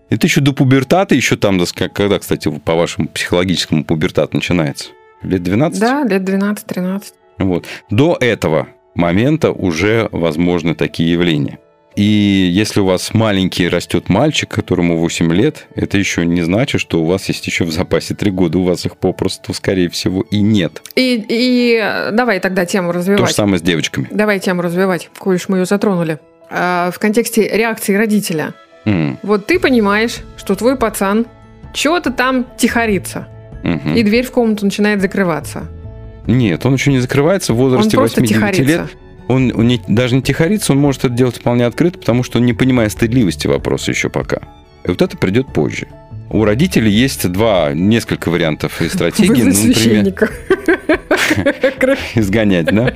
[0.08, 1.60] это еще до пубертата, еще там,
[1.92, 4.90] когда, кстати, по вашему психологическому пубертат начинается?
[5.22, 5.80] Лет 12?
[5.80, 7.02] Да, лет 12-13.
[7.38, 7.66] Вот.
[7.90, 11.58] До этого момента уже возможны такие явления.
[11.96, 17.02] И если у вас маленький растет мальчик, которому 8 лет, это еще не значит, что
[17.02, 18.58] у вас есть еще в запасе 3 года.
[18.58, 20.82] У вас их попросту, скорее всего, и нет.
[20.94, 23.34] И, и давай тогда тему То же развивать.
[23.34, 24.06] самое с девочками.
[24.10, 26.20] Давай тему развивать, коль уж мы ее затронули.
[26.50, 28.54] А, в контексте реакции родителя.
[28.84, 31.26] М, Вот ты понимаешь, что твой пацан
[31.72, 33.28] чего-то там тихорится,
[33.62, 33.94] мгм.
[33.94, 35.64] и дверь в комнату начинает закрываться.
[36.26, 38.82] Нет, он еще не закрывается в возрасте Он просто 8-9 лет.
[39.28, 42.46] Он, он не- даже не тихорится, он может это делать вполне открыто, потому что он
[42.46, 44.38] не понимает стыдливости вопроса еще пока.
[44.84, 45.86] И вот это придет позже.
[46.30, 49.42] У родителей есть два, несколько вариантов и стратегий.
[49.42, 52.94] Вызвать Ну, например, изгонять, да?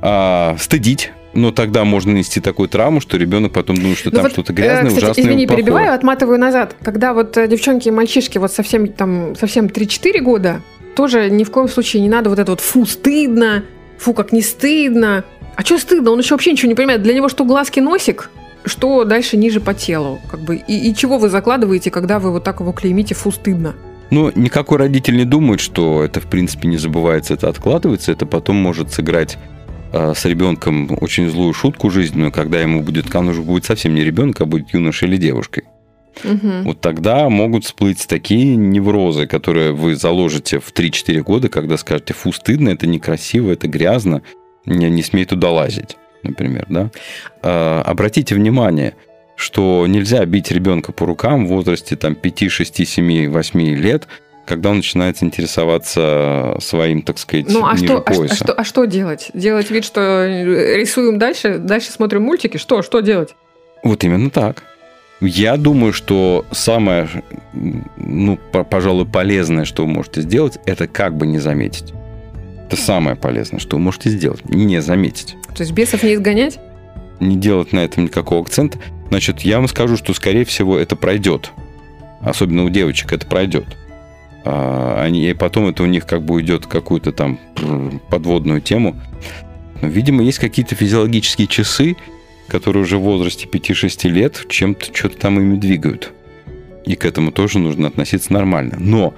[0.00, 1.12] А, стыдить.
[1.34, 4.52] Но тогда можно нести такую травму, что ребенок потом думает, что Ну там вот, что-то
[4.52, 5.64] э, грязное, кстати, ужасное, извини, плохое.
[5.64, 6.76] перебиваю, отматываю назад.
[6.82, 10.62] Когда вот э, девчонки и мальчишки вот совсем там совсем 3-4 года,
[10.94, 13.64] тоже ни в коем случае не надо вот это вот фу, стыдно,
[13.98, 15.24] фу, как не стыдно.
[15.56, 16.10] А что стыдно?
[16.10, 17.02] Он еще вообще ничего не понимает.
[17.02, 18.30] Для него что глазки носик,
[18.64, 20.20] что дальше ниже по телу.
[20.30, 20.56] Как бы.
[20.56, 23.74] И, и чего вы закладываете, когда вы вот так его клеймите, фу, стыдно?
[24.10, 28.56] Ну, никакой родитель не думает, что это, в принципе, не забывается, это откладывается, это потом
[28.56, 29.38] может сыграть
[29.94, 34.40] с ребенком очень злую шутку жизненную, когда ему будет, он уже будет совсем не ребенок,
[34.40, 35.64] а будет юношей или девушкой.
[36.22, 36.64] Мгм.
[36.64, 42.32] Вот тогда могут всплыть такие неврозы, которые вы заложите в 3-4 года, когда скажете, фу,
[42.32, 44.22] стыдно, это некрасиво, это грязно,
[44.66, 46.90] не, не смей туда лазить, например, да.
[47.42, 48.94] А, обратите внимание,
[49.36, 54.06] что нельзя бить ребенка по рукам в возрасте там 5, 6, 7, 8 лет,
[54.46, 58.34] когда он начинает интересоваться своим, так сказать, Ну, а что, а, пояса.
[58.34, 59.30] а что, а что делать?
[59.34, 62.56] Делать вид, что рисуем дальше, дальше смотрим мультики?
[62.56, 63.34] Что, что делать?
[63.82, 64.62] Вот именно так.
[65.20, 67.08] Я думаю, что самое,
[67.96, 71.92] ну, по- пожалуй, полезное, что вы можете сделать, это как бы не заметить.
[72.66, 74.44] Это самое полезное, что вы можете сделать.
[74.48, 75.36] Не заметить.
[75.54, 76.58] То есть бесов не изгонять?
[77.20, 78.78] Не делать на этом никакого акцента.
[79.08, 81.52] Значит, я вам скажу, что, скорее всего, это пройдет.
[82.20, 83.66] Особенно у девочек это пройдет.
[84.44, 87.38] А, они, и потом это у них как бы уйдет какую-то там
[88.10, 88.96] подводную тему.
[89.80, 91.96] Но, видимо, есть какие-то физиологические часы,
[92.48, 96.12] которые уже в возрасте 5-6 лет чем-то что-то там ими двигают.
[96.84, 98.76] И к этому тоже нужно относиться нормально.
[98.78, 99.14] Но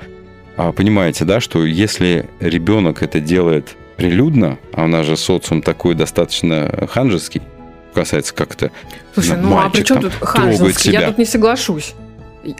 [0.56, 5.94] а, понимаете, да, что если ребенок это делает прилюдно, а у нас же социум такой
[5.94, 7.42] достаточно ханжеский,
[7.94, 8.70] касается как-то
[9.14, 10.92] Слушай, ну а при чем там тут ханжинский?
[10.92, 11.94] Я тут не соглашусь.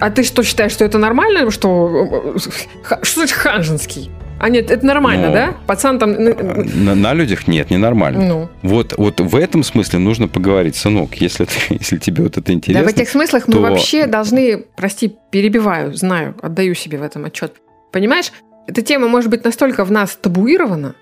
[0.01, 1.51] А ты что считаешь, что это нормально?
[1.51, 2.35] Что,
[2.83, 4.11] ха- что значит ханжинский?
[4.39, 5.55] А нет, это нормально, Ну, да?
[5.67, 6.13] Пацан там...
[6.13, 6.35] ну,
[6.75, 8.27] на, на людях нет, ненормально.
[8.27, 8.49] Ну.
[8.63, 12.53] Вот, вот в этом смысле нужно поговорить, сынок, если, ты, если тебе вот это Да,
[12.53, 12.85] интересно.
[12.85, 17.55] в этих смыслах мы то- вообще должны, прости, перебиваю, знаю, отдаю себе в этом отчет.
[17.93, 18.31] Понимаешь,
[18.67, 20.95] эта тема может быть настолько в нас табуирована,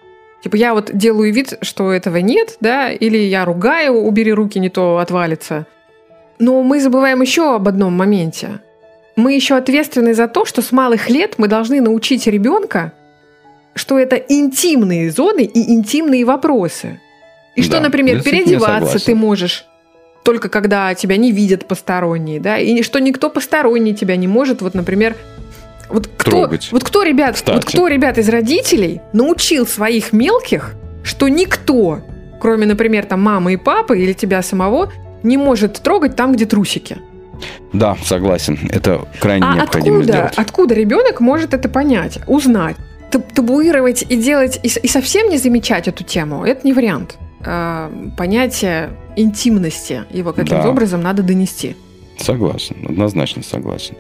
[0.44, 4.68] типа я вот делаю вид, что этого нет, да, или я ругаю, убери руки, не
[4.68, 5.66] то отвалится.
[6.38, 8.60] Но мы забываем еще об одном моменте.
[9.16, 12.92] Мы еще ответственны за то, что с малых лет мы должны научить ребенка
[13.74, 17.00] что это интимные зоны и интимные вопросы.
[17.54, 19.66] И что, Да, например, действительно переодеваться ты можешь
[20.24, 24.72] только когда тебя не видят посторонние, да, и что никто посторонний тебя не может, вот,
[24.72, 25.16] например,
[25.90, 26.68] вот кто, Трогать.
[26.72, 27.54] вот кто, ребят, Кстати.
[27.54, 32.00] вот кто, ребят, из родителей научил своих мелких, что никто,
[32.40, 34.90] кроме, например, там мамы и папы или тебя самого,
[35.22, 36.96] не может трогать там, где трусики.
[37.72, 38.58] Да, согласен.
[38.70, 40.34] Это крайне А необходимо откуда, сделать.
[40.36, 42.76] откуда ребенок может это понять, узнать?
[43.10, 47.16] Таб- Табуировать и делать, и, и совсем не замечать эту тему, это не вариант.
[47.46, 50.68] А, понятие интимности его каким-то Да.
[50.70, 51.76] образом надо донести.
[52.18, 53.96] Согласен, однозначно согласен.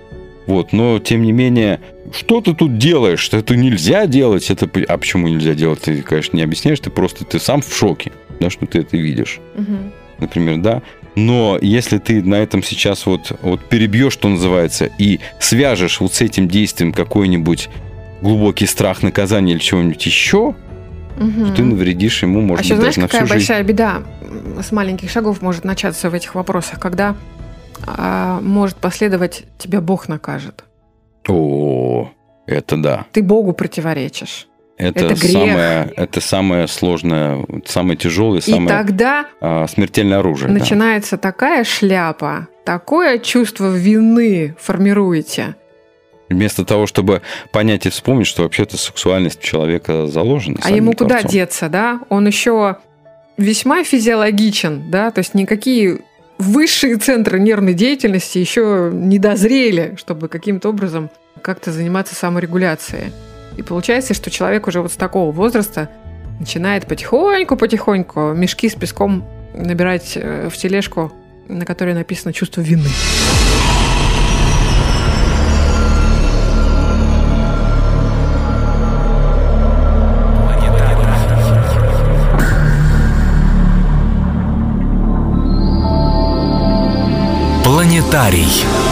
[0.46, 1.80] Вот, но тем не менее,
[2.12, 3.28] что ты тут делаешь?
[3.32, 4.50] Это нельзя делать.
[4.50, 4.68] Это...
[4.88, 5.80] А почему нельзя делать?
[5.80, 9.40] Ты, конечно, не объясняешь, ты просто ты сам в шоке, да, что ты это видишь.
[10.18, 10.82] Например, да.
[11.14, 16.20] Но если ты на этом сейчас вот, вот перебьешь, что называется, и свяжешь вот с
[16.20, 17.68] этим действием какой-нибудь
[18.20, 20.54] глубокий страх наказания или чего-нибудь еще,
[21.16, 21.46] Мгм.
[21.46, 23.48] то ты навредишь ему, может а еще быть, знаешь, даже на какая всю жизнь.
[23.48, 27.14] большая беда м, с маленьких шагов может начаться в этих вопросах, когда
[27.86, 30.64] а, может последовать тебя Бог накажет.
[31.28, 32.10] О,
[32.46, 33.06] это да.
[33.12, 34.48] Ты Богу противоречишь.
[34.76, 35.32] Это, Это грех.
[35.32, 40.48] самое, это самое сложное, самое тяжелое, И самое тогда а, смертельное оружие.
[40.48, 40.54] да.
[40.54, 45.54] начинается такая шляпа, такое чувство вины формируете.
[46.28, 47.22] Вместо того, чтобы
[47.52, 50.58] понять и вспомнить, что вообще-то сексуальность человека заложена.
[50.62, 51.30] А ему куда Творцом.
[51.30, 52.00] деться, да?
[52.08, 52.78] Он еще
[53.36, 56.00] весьма физиологичен, да, то есть никакие
[56.38, 61.10] высшие центры нервной деятельности еще не дозрели, чтобы каким-то образом
[61.42, 63.12] как-то заниматься саморегуляцией.
[63.56, 65.88] И получается, что человек уже вот с такого возраста
[66.40, 69.24] начинает потихоньку-потихоньку мешки с песком
[69.54, 71.12] набирать э, в тележку,
[71.48, 72.88] на которой написано чувство вины.
[87.64, 88.83] Планетарий.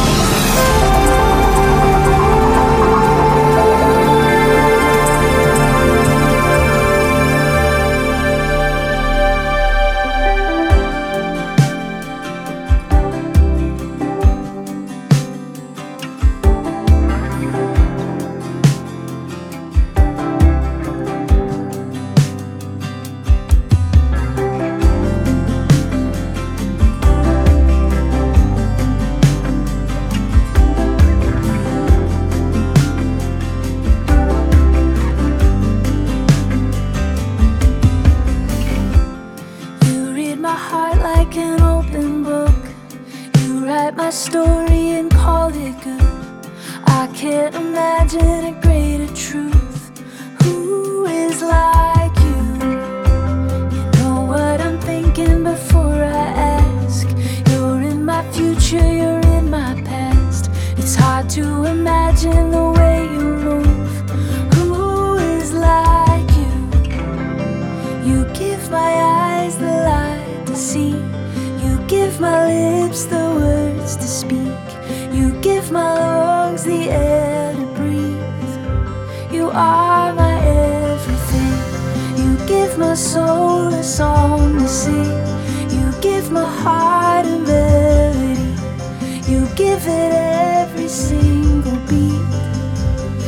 [89.85, 92.23] It every single beat.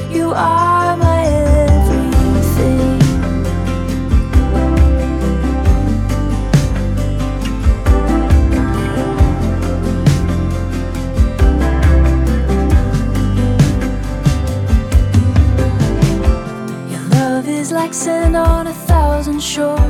[0.08, 3.00] You are my everything.
[16.88, 19.83] Your love is like sand on a thousand shores.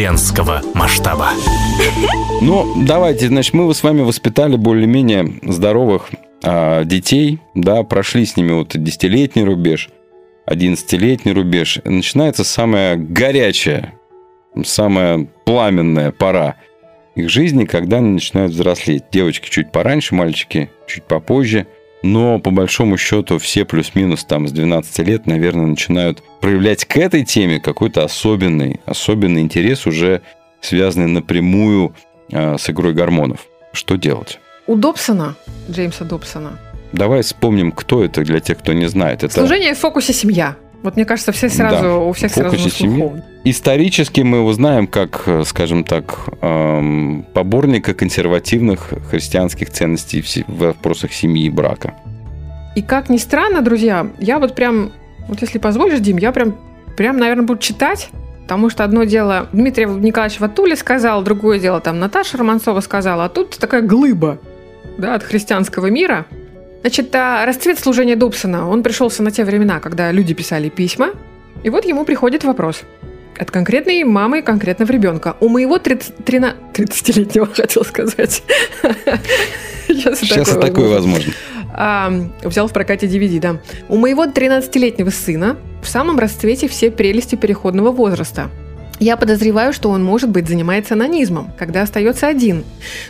[0.00, 1.28] Вселенского масштаба.
[2.40, 6.08] Ну, давайте, значит, мы с вами воспитали более-менее здоровых
[6.42, 9.90] а, детей, да, прошли с ними вот десятилетний рубеж,
[10.46, 11.80] 11-летний рубеж.
[11.84, 13.92] Начинается самая горячая,
[14.64, 16.56] самая пламенная пора
[17.14, 19.04] их жизни, когда они начинают взрослеть.
[19.12, 21.66] Девочки чуть пораньше, мальчики чуть попозже.
[22.02, 27.24] Но по большому счету все плюс-минус там с 12 лет, наверное, начинают проявлять к этой
[27.24, 30.22] теме какой-то особенный, особенный интерес, уже
[30.60, 31.94] связанный напрямую
[32.30, 33.46] э, с игрой гормонов.
[33.72, 34.38] Что делать?
[34.66, 35.36] У Добсона,
[35.68, 36.58] Джеймса Добсона,
[36.92, 39.22] Давай вспомним, кто это для тех, кто не знает.
[39.22, 40.56] Это служение в фокусе семья.
[40.82, 42.74] Вот мне кажется, все сразу, Да, у всех сразу на слуху.
[42.76, 43.22] семьи.
[43.44, 51.46] Исторически мы его знаем как, скажем так, эм, поборника консервативных христианских ценностей в вопросах семьи
[51.46, 51.94] и брака.
[52.76, 54.92] И как ни странно, друзья, я вот прям,
[55.28, 56.56] вот если позволишь, Дим, я прям,
[56.96, 58.10] прям, наверное, буду читать,
[58.42, 63.28] потому что одно дело Дмитрий Николаевич Ватули сказал, другое дело там Наташа Романцова сказала, а
[63.28, 64.38] тут такая глыба
[64.98, 66.26] да, от христианского мира.
[66.80, 71.10] Значит, а расцвет служения Добсона, он пришелся на те времена, когда люди писали письма,
[71.62, 72.82] и вот ему приходит вопрос
[73.38, 75.36] от конкретной мамы конкретного ребенка.
[75.40, 78.42] У моего 30, 13 30-летнего, хотел сказать.
[79.88, 81.32] Сейчас, Сейчас такое возможно.
[81.72, 82.12] а,
[82.42, 83.60] взял в прокате DVD, да.
[83.88, 88.50] У моего 13-летнего сына в самом расцвете все прелести переходного возраста.
[89.00, 92.64] Я подозреваю, что он, может быть, занимается анонизмом, когда остается один.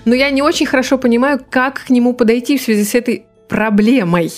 [0.04, 4.30] Но я не очень хорошо понимаю, как к нему подойти в связи с этой проблемой.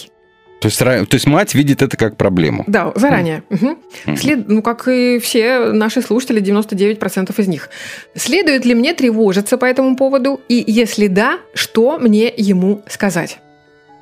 [0.61, 2.63] То есть, то есть мать видит это как проблему.
[2.69, 3.43] Да, заранее.
[3.51, 3.79] Мгм.
[4.17, 7.69] След- Ну, как и все наши слушатели, 99% из них.
[8.15, 10.41] Следует ли мне тревожиться по этому поводу?
[10.49, 13.39] И если да, что мне ему сказать?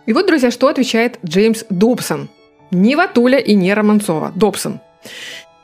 [0.05, 2.29] И вот, друзья, что отвечает Джеймс Добсон.
[2.71, 4.33] Не Ватуля и не Романцова.
[4.35, 4.81] Добсон.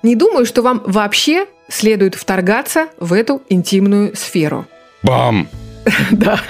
[0.03, 4.65] Не думаю, что вам вообще следует вторгаться в эту интимную сферу.
[5.03, 5.47] Бам!
[6.11, 6.41] Да,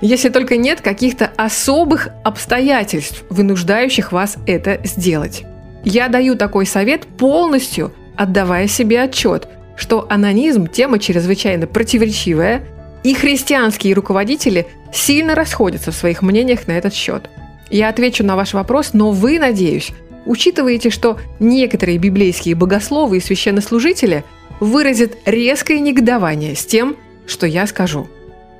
[0.00, 5.44] если только нет каких-то особых обстоятельств, вынуждающих вас это сделать.
[5.84, 12.62] Я даю такой совет полностью, отдавая себе отчет, что анонизм– тема чрезвычайно противоречивая,
[13.02, 17.28] и христианские руководители сильно расходятся в своих мнениях на этот счет.
[17.68, 19.90] Я отвечу на ваш вопрос, но вы, надеюсь,
[20.24, 24.24] учитываете, что некоторые библейские богословы и священнослужители
[24.60, 28.06] выразят резкое негодование с тем, что я скажу.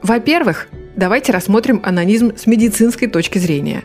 [0.02, 3.84] Во-первых, давайте рассмотрим анонизм с медицинской точки зрения.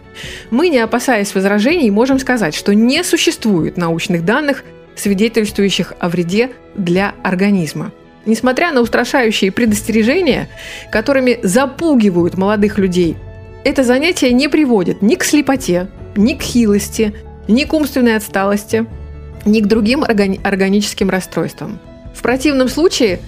[0.50, 4.64] Мы, не опасаясь возражений, можем сказать, что не существует научных данных,
[4.96, 7.92] свидетельствующих о вреде для организма.
[8.26, 10.50] Несмотря на устрашающие предостережения,
[10.92, 13.16] которыми запугивают молодых людей,
[13.64, 17.14] это занятие не приводит ни к слепоте, ни к хилости,
[17.48, 18.86] ни к умственной отсталости,
[19.46, 21.80] ни к другим органи- органическим расстройствам.
[22.14, 23.20] В противном случае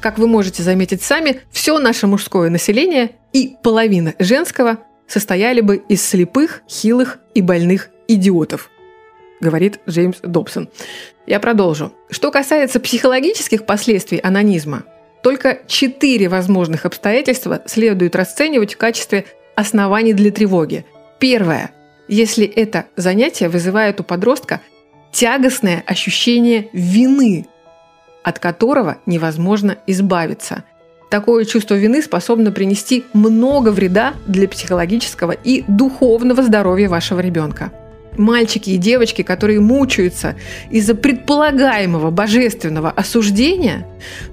[0.00, 6.06] как вы можете заметить сами, все наше мужское население и половина женского состояли бы из
[6.06, 8.70] слепых, хилых и больных идиотов,
[9.40, 10.68] говорит Джеймс Добсон.
[11.26, 11.92] Я продолжу.
[12.10, 14.84] Что касается психологических последствий анонизма,
[15.22, 20.84] только четыре возможных обстоятельства следует расценивать в качестве оснований для тревоги.
[21.18, 21.72] Первое.
[22.08, 24.60] Если это занятие вызывает у подростка
[25.12, 27.46] тягостное ощущение вины
[28.22, 30.64] от которого невозможно избавиться.
[31.10, 37.72] Такое чувство вины способно принести много вреда для психологического и духовного здоровья вашего ребенка.
[38.16, 40.36] Мальчики и девочки, которые мучаются
[40.70, 43.86] из-за предполагаемого божественного осуждения,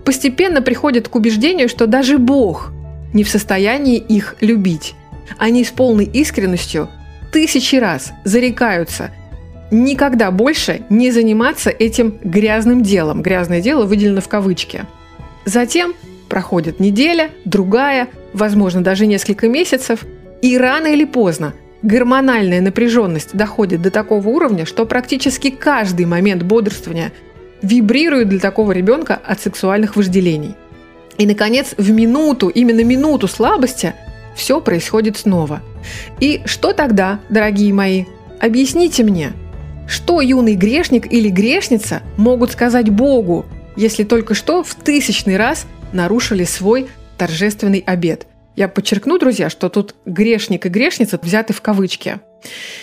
[0.04, 2.72] постепенно приходят к убеждению, что даже Бог
[3.14, 4.94] не в состоянии их любить.
[5.38, 6.90] Они с полной искренностью
[7.32, 9.12] тысячи раз зарекаются
[9.72, 13.22] никогда больше не заниматься этим грязным делом.
[13.22, 14.86] Грязное дело выделено в кавычки.
[15.46, 15.94] Затем
[16.30, 20.06] проходит неделя, другая, возможно, даже несколько месяцев,
[20.42, 27.12] и рано или поздно гормональная напряженность доходит до такого уровня, что практически каждый момент бодрствования
[27.62, 30.56] вибрирует для такого ребенка от сексуальных вожделений.
[31.18, 33.94] И, наконец, в минуту, именно минуту слабости,
[34.36, 35.62] все происходит снова.
[36.20, 38.06] И что тогда, дорогие мои?
[38.40, 39.34] Объясните мне,
[39.88, 46.44] что юный грешник или грешница могут сказать Богу, если только что в тысячный раз нарушили
[46.44, 48.28] свой торжественный обед?
[48.56, 52.20] Я подчеркну, друзья, что тут грешник и грешница взяты в кавычки.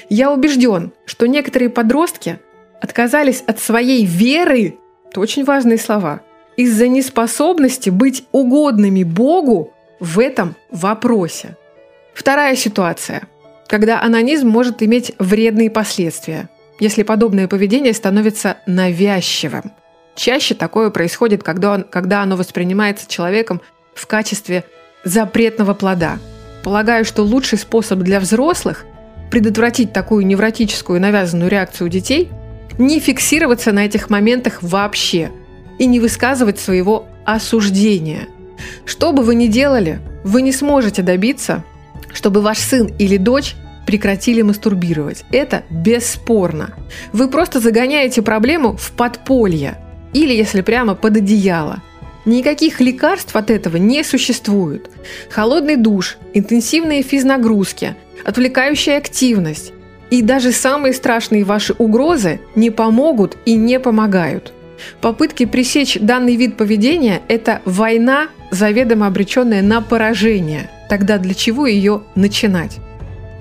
[0.09, 2.39] Я убежден, что некоторые подростки
[2.81, 4.77] отказались от своей веры,
[5.11, 6.21] это очень важные слова,
[6.57, 11.57] из-за неспособности быть угодными Богу в этом вопросе.
[12.15, 13.23] Вторая ситуация,
[13.67, 16.49] когда анонизм может иметь вредные последствия,
[16.81, 19.73] если подобное поведение становится навязчивым.
[20.15, 23.61] Чаще такое происходит, когда, он, когда оно воспринимается человеком
[23.95, 24.65] в качестве
[25.05, 26.19] запретного плода.
[26.63, 28.85] Полагаю, что лучший способ для взрослых
[29.31, 32.31] предотвратить такую невротическую навязанную реакцию у детей–
[32.79, 35.31] не фиксироваться на этих моментах вообще
[35.79, 38.29] и не высказывать своего осуждения.
[38.85, 41.65] Что бы вы ни делали, вы не сможете добиться,
[42.13, 43.55] чтобы ваш сын или дочь
[43.87, 45.25] прекратили мастурбировать.
[45.31, 46.75] Это бесспорно.
[47.13, 49.79] Вы просто загоняете проблему в подполье
[50.13, 51.83] или, если прямо, под одеяло–
[52.25, 54.91] Никаких лекарств от этого не существует.
[55.29, 59.73] Холодный душ, интенсивные физнагрузки, отвлекающая активность
[60.11, 64.53] и даже самые страшные ваши угрозы не помогут и не помогают.
[65.01, 70.71] Попытки пресечь данный вид поведения– это война, заведомо обреченная на поражение.
[70.89, 72.79] Тогда для чего ее начинать?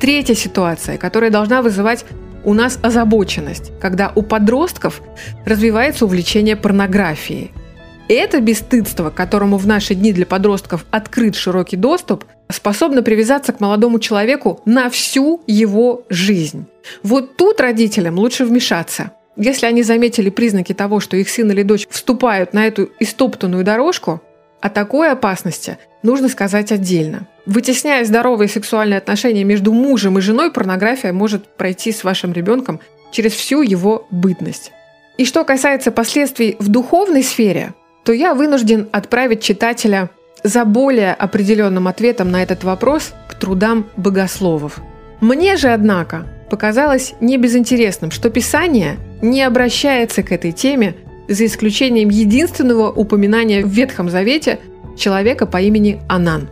[0.04, 2.06] Третья ситуация, которая должна вызывать
[2.43, 5.01] у нас озабоченность, когда у подростков
[5.45, 7.51] развивается увлечение порнографией–
[8.10, 13.99] это бесстыдство, которому в наши дни для подростков открыт широкий доступ, способно привязаться к молодому
[13.99, 16.66] человеку на всю его жизнь.
[17.01, 19.12] Вот тут родителям лучше вмешаться.
[19.38, 24.22] Если они заметили признаки того, что их сын или дочь вступают на эту истоптанную дорожку,
[24.64, 27.28] о такой опасности нужно сказать отдельно.
[27.45, 32.80] Вытесняя здоровые сексуальные отношения между мужем и женой, порнография может пройти с вашим ребенком
[33.11, 34.72] через всю его бытность.
[35.18, 37.74] И что касается последствий в духовной сфере,
[38.05, 40.09] то я вынужден отправить читателя
[40.45, 44.80] за более определенным ответом на этот вопрос к трудам богословов.
[45.20, 50.95] Мне же, однако, показалось небезынтересным, что Писание не обращается к этой теме
[51.28, 54.59] за исключением единственного упоминания в Ветхом Завете
[54.97, 56.49] человека по имени Анан.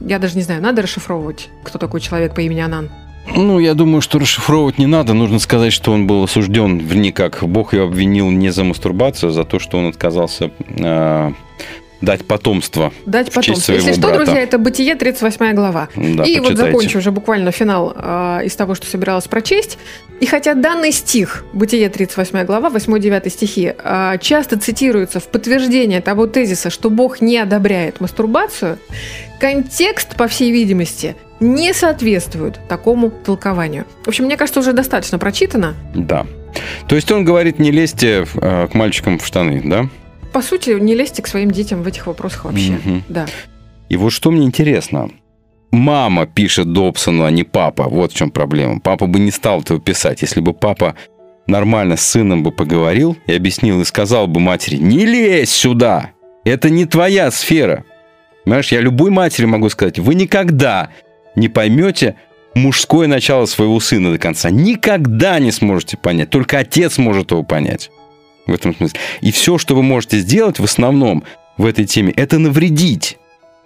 [0.00, 2.90] Я даже не знаю, надо расшифровывать, кто такой человек по имени Анан.
[3.34, 5.14] Ну, я думаю, что расшифровывать не надо.
[5.14, 7.42] Нужно сказать, что он был осужден в никак.
[7.42, 11.32] Бог его обвинил не за мастурбацию, а за то, что он отказался э,
[12.04, 12.92] дать потомство.
[13.06, 13.72] Дать потомство.
[13.72, 14.16] Если что, брата.
[14.16, 15.88] друзья, это Бытие, 38 глава.
[15.96, 16.40] Да, и почитайте.
[16.40, 19.78] вот закончу уже буквально финал э, из того, что собиралась прочесть.
[20.20, 26.26] И хотя данный стих, Бытие, 38 глава, 8-9 стихи, э, часто цитируется в подтверждение того
[26.26, 28.78] тезиса, что Бог не одобряет мастурбацию,
[29.40, 33.84] контекст, по всей видимости, не соответствует такому толкованию.
[34.04, 35.74] В общем, мне кажется, уже достаточно прочитано.
[35.94, 36.26] Да.
[36.86, 39.88] То есть он говорит, не лезьте э, к мальчикам в штаны, да?
[40.34, 42.72] По сути, не лезьте к своим детям в этих вопросах вообще.
[42.72, 43.04] Мгм.
[43.08, 43.26] Да.
[43.88, 45.08] И вот что мне интересно.
[45.70, 47.84] Мама пишет Добсону, а не папа.
[47.84, 48.80] Вот в чем проблема.
[48.80, 50.22] Папа бы не стал этого писать.
[50.22, 50.96] Если бы папа
[51.46, 56.10] нормально с сыном бы поговорил и объяснил, и сказал бы матери, не лезь сюда,
[56.44, 57.84] это не твоя сфера.
[58.44, 60.90] Понимаешь, я любой матери могу сказать, вы никогда
[61.36, 62.16] не поймете
[62.56, 64.50] мужское начало своего сына до конца.
[64.50, 66.30] Никогда не сможете понять.
[66.30, 67.92] Только отец может его понять.
[68.46, 68.98] В этом смысле.
[69.20, 71.24] И все, что вы можете сделать в основном
[71.56, 73.18] в этой теме, это навредить.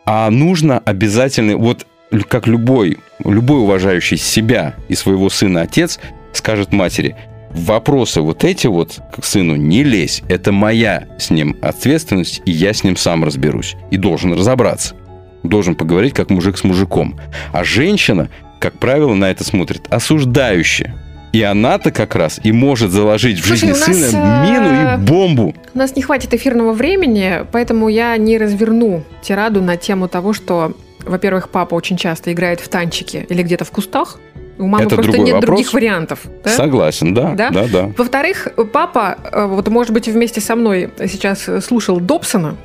[0.04, 1.86] А нужно обязательно, вот
[2.28, 5.98] как любой, любой уважающий себя и своего сына отец
[6.32, 7.16] скажет матери,
[7.50, 10.22] вопросы вот эти вот к сыну не лезь.
[10.28, 13.76] Это моя с ним ответственность, и я с ним сам разберусь.
[13.90, 14.94] И должен разобраться.
[15.42, 17.18] Должен поговорить как мужик с мужиком.
[17.52, 18.28] А женщина,
[18.60, 20.94] как правило, на это смотрит осуждающе.
[21.32, 24.94] И она-то как раз и может заложить в Слушай, жизни у нас, сына э, мину
[24.94, 25.54] и бомбу.
[25.74, 30.72] У нас не хватит эфирного времени, поэтому я не разверну тираду на тему того, что,
[31.04, 34.18] во-первых, папа очень часто играет в танчики или где-то в кустах.
[34.58, 35.44] У мамы Это просто нет вопрос.
[35.46, 36.20] других вариантов.
[36.42, 36.50] да?
[36.50, 37.50] Согласен, да, Да?
[37.50, 37.92] да, да.
[37.96, 42.56] Во-вторых, папа, э, вот, может быть, вместе со мной сейчас слушал Добсона,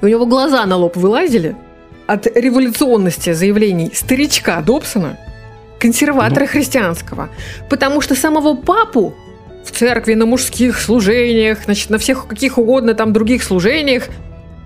[0.00, 1.56] и у него глаза на лоб вылазили
[2.06, 5.18] от революционности заявлений старичка Добсона,
[5.84, 7.28] консерватора христианского.
[7.68, 9.14] Потому что самого папу
[9.64, 14.08] в церкви, на мужских служениях, значит, на всех каких угодно там других служениях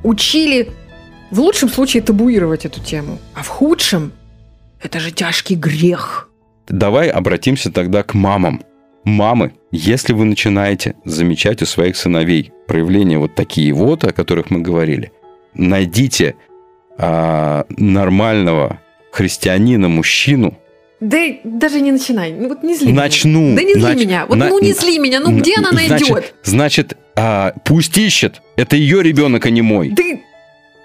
[0.05, 0.69] учили
[1.33, 4.13] в лучшем случае табуировать эту тему, а в худшем
[4.81, 6.29] это же тяжкий грех.
[6.69, 8.63] Давай обратимся тогда к мамам.
[9.03, 14.61] Мамы, если вы начинаете замечать у своих сыновей проявления вот такие вот, о которых мы
[14.61, 15.11] говорили,
[15.55, 16.37] найдите
[16.97, 18.79] а, нормального
[19.11, 20.55] христианина, мужчину,
[21.01, 22.33] Да даже не начинай.
[22.33, 23.41] Ну вот не зли Начну.
[23.41, 23.57] меня.
[23.57, 24.27] Да не зли Нач- меня.
[24.27, 25.21] Вот на- ну не зли меня.
[25.21, 26.35] Ну где она Значит- найдет?
[26.43, 28.43] Значит, а, пусть ищет.
[28.57, 29.91] Это ее ребенок, а не мой.
[29.95, 30.23] Ты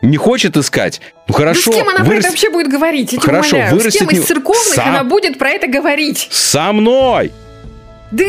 [0.03, 0.99] Не хочет искать?
[1.29, 1.71] Ну хорошо.
[1.71, 3.13] да с кем она про вырас- это вообще будет говорить?
[3.13, 3.79] Я тебя Хорошо, умоляю.
[3.91, 4.89] С кем из церковных Сам.
[4.89, 6.27] она будет про это говорить?
[6.29, 7.31] Со мной!
[8.11, 8.25] Да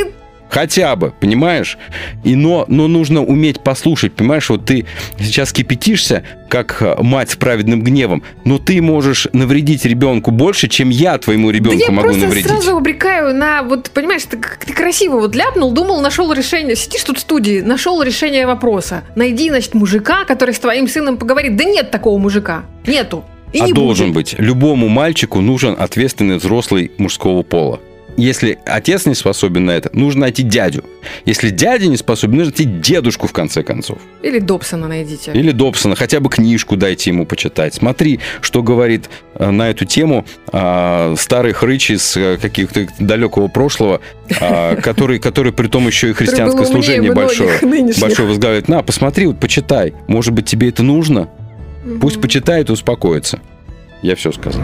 [0.48, 1.78] Хотя бы, понимаешь?
[2.22, 4.48] И но, но нужно уметь послушать, понимаешь?
[4.50, 4.86] Вот ты
[5.18, 10.90] сейчас кипятишься, как э, мать с праведным гневом, но ты можешь навредить ребенку больше, чем
[10.90, 12.50] я твоему Да ребенку я могу просто навредить.
[12.50, 17.18] сразу обрекаю на, вот, понимаешь, ты, ты красиво вот ляпнул, думал, нашел решение, сидишь тут
[17.18, 19.02] в студии, нашел решение вопроса.
[19.16, 21.56] Найди, значит, мужика, который с твоим сыном поговорит.
[21.56, 22.62] Да нет такого мужика.
[22.86, 23.24] Нету.
[23.52, 24.14] И а не должен будет.
[24.14, 24.34] быть.
[24.38, 27.80] Любому мальчику нужен ответственный взрослый мужского пола.
[28.16, 30.84] Если отец не способен на это, нужно найти дядю.
[31.24, 33.98] Если дядя не способен, нужно найти дедушку в конце концов.
[34.22, 35.32] Или Добсона найдите.
[35.32, 37.74] Или Добсона, хотя бы книжку дайте ему почитать.
[37.74, 44.00] Смотри, что говорит э, на эту тему э, старый хрыч из э, каких-то далекого прошлого,
[44.28, 47.58] э, который, который при том еще и христианское служение большое,
[48.00, 48.68] большое возглавляет.
[48.68, 49.92] На, посмотри, вот почитай.
[50.06, 51.28] Может быть, тебе это нужно?
[52.00, 53.40] Пусть почитает и успокоится.
[54.02, 54.62] Я все сказал.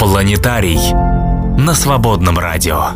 [0.00, 0.92] Планетарий
[1.58, 2.92] на свободном радио.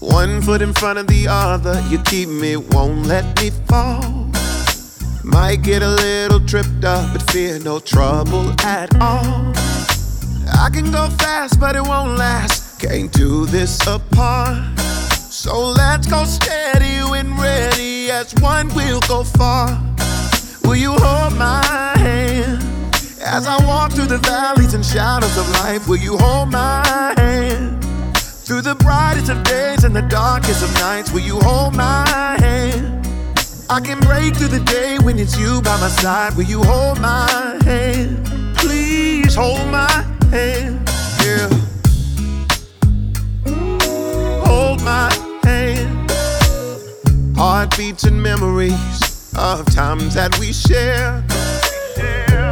[0.00, 4.30] One foot in front of the other, you keep me, won't let me fall.
[5.22, 9.52] Might get a little tripped up, but fear no trouble at all.
[10.52, 12.80] I can go fast, but it won't last.
[12.80, 14.69] Can't do this apart.
[15.41, 19.69] So let's go steady when ready, as one we'll go far.
[20.63, 21.65] Will you hold my
[21.97, 22.63] hand
[23.25, 25.87] as I walk through the valleys and shadows of life?
[25.87, 26.85] Will you hold my
[27.17, 27.83] hand?
[28.13, 32.07] Through the brightest of days and the darkest of nights, will you hold my
[32.39, 33.03] hand?
[33.67, 36.37] I can break through the day when it's you by my side.
[36.37, 38.27] Will you hold my hand?
[38.57, 39.89] Please hold my
[40.29, 40.87] hand.
[41.25, 41.49] Yeah.
[44.45, 45.30] Hold my hand.
[47.43, 51.23] Heartbeats and memories of times that we share.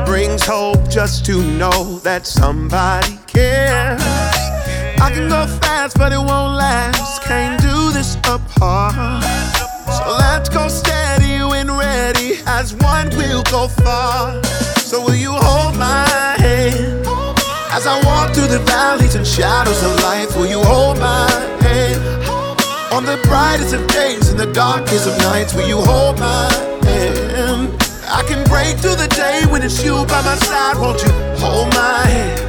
[0.03, 4.01] Brings hope just to know that somebody cares.
[4.01, 7.21] I can go fast, but it won't last.
[7.21, 9.23] Can't do this apart.
[9.93, 12.39] So let's go steady when ready.
[12.47, 14.43] As one, we'll go far.
[14.79, 17.05] So will you hold my hand?
[17.69, 21.58] As I walk through the valleys and shadows of life, will you hold my?
[22.91, 26.51] On the brightest of days and the darkest of nights, will you hold my
[26.83, 27.69] hand?
[28.07, 30.75] I can break through the day when it's you by my side.
[30.75, 32.41] Won't you hold my hand?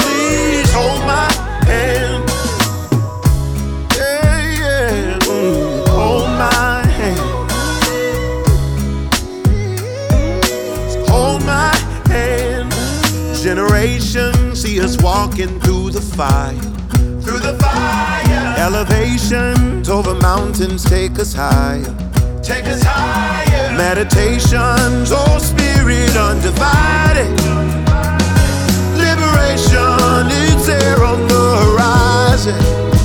[0.00, 1.32] Please hold my
[1.70, 2.24] hand.
[3.94, 5.18] Yeah, yeah.
[5.20, 7.50] Mm, hold my hand.
[11.08, 11.72] Hold my
[12.08, 12.72] hand.
[13.40, 16.58] Generations see us walking through the fire.
[17.22, 18.25] Through the fire.
[18.56, 21.84] Elevations over mountains take us higher.
[22.42, 23.76] Take us higher.
[23.76, 27.30] Meditations, oh spirit undivided.
[28.96, 32.95] Liberation is there on the horizon.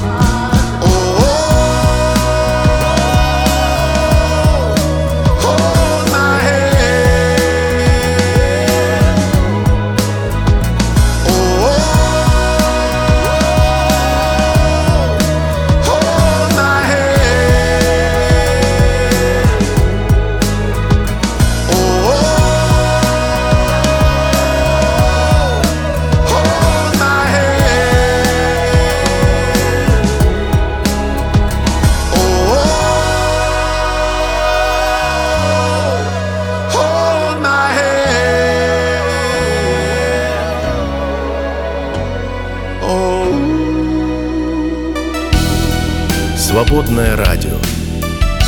[46.72, 47.58] Свободное радио.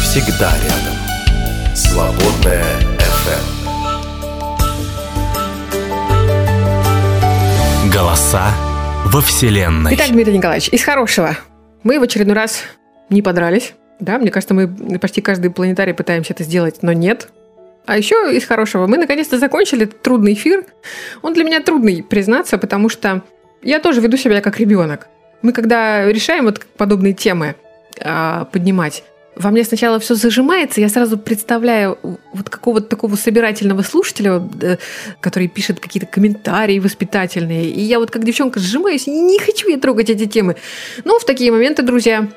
[0.01, 0.95] Всегда рядом.
[1.75, 2.63] Свободное
[2.97, 3.43] FM.
[7.93, 8.53] Голоса
[9.07, 9.95] во Вселенной.
[9.95, 11.35] Итак, Дмитрий Николаевич, из хорошего.
[11.83, 12.63] Мы в очередной раз
[13.09, 13.73] не подрались.
[13.99, 14.69] Да, мне кажется, мы
[14.99, 17.27] почти каждый планетарий пытаемся это сделать, но нет.
[17.85, 20.63] А еще из хорошего, мы наконец-то закончили этот трудный эфир.
[21.23, 23.21] Он для меня трудный, признаться, потому что
[23.61, 25.09] я тоже веду себя как ребенок.
[25.41, 27.55] Мы когда решаем вот подобные темы
[27.99, 29.03] а, поднимать,
[29.35, 31.97] во мне сначала все зажимается, я сразу представляю
[32.33, 34.77] вот какого-то такого собирательного слушателя, э,
[35.21, 37.65] который пишет какие-то комментарии воспитательные.
[37.69, 40.55] И я вот как девчонка сжимаюсь, не хочу я трогать эти темы.
[41.03, 42.27] Но в такие моменты, друзья,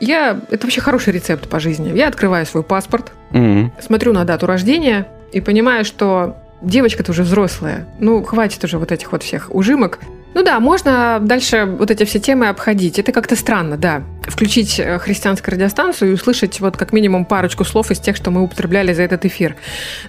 [0.00, 0.40] я...
[0.50, 1.94] Это вообще хороший рецепт по жизни.
[1.96, 3.72] Я открываю свой паспорт, Мгм.
[3.80, 7.86] смотрю на дату рождения и понимаю, что девочка-то уже взрослая.
[8.00, 9.98] Ну, хватит уже вот этих вот всех ужимок.
[10.34, 12.98] Ну да, можно дальше вот эти все темы обходить.
[12.98, 14.02] Это как-то странно, да.
[14.26, 18.42] Включить э, христианскую радиостанцию и услышать вот как минимум парочку слов из тех, что мы
[18.42, 19.56] употребляли за этот эфир.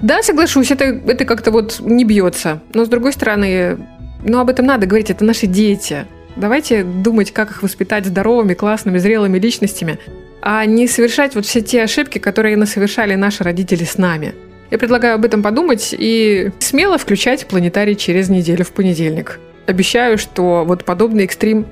[0.01, 2.59] Да, соглашусь, это, это как-то вот не бьется.
[2.73, 3.77] Но с другой стороны,
[4.23, 6.05] ну об этом надо говорить, это наши дети.
[6.35, 9.97] Давайте думать, как их воспитать здоровыми, классными, зрелыми личностями,
[10.41, 14.35] а не совершать вот все те ошибки, которые совершали наши родители с нами.
[14.69, 19.39] Я предлагаю об этом подумать и смело включать планетарий через неделю в понедельник.
[19.65, 21.65] Обещаю, что вот подобный экстрим,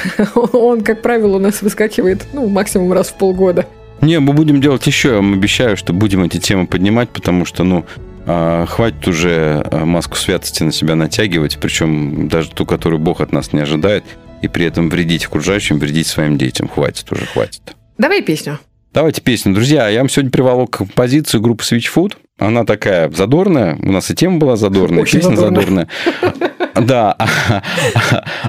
[0.34, 3.66] он, как правило, у нас выскакивает, ну, максимум раз в полгода.
[4.00, 5.10] Не, мы будем делать еще.
[5.10, 7.84] Я вам обещаю, что будем эти темы поднимать, потому что, ну,
[8.26, 13.32] а, хватит уже а, маску святости на себя натягивать, причем даже ту, которую Бог от
[13.32, 14.04] нас не ожидает,
[14.42, 16.68] и при этом вредить окружающим, вредить своим детям.
[16.68, 17.76] Хватит уже, хватит.
[17.98, 18.58] Давай песню.
[18.92, 19.54] Давайте песню.
[19.54, 22.14] Друзья, я вам сегодня приволок композицию группы Switch Food.
[22.38, 23.76] Она такая задорная.
[23.76, 25.88] У нас и тема была задорная, Очень песня задорная.
[26.10, 26.52] задорная.
[26.74, 27.16] Да.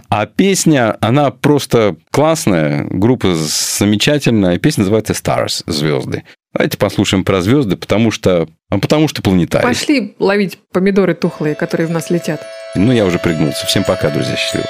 [0.09, 2.85] А песня, она просто классная.
[2.89, 4.57] Группа замечательная.
[4.59, 6.23] Песня называется Stars, звезды.
[6.53, 9.67] Давайте послушаем про звезды, потому что, а потому что планетарий.
[9.67, 12.41] Пошли ловить помидоры тухлые, которые в нас летят.
[12.75, 13.65] Ну, я уже пригнулся.
[13.65, 14.65] Всем пока, друзья, счастливо.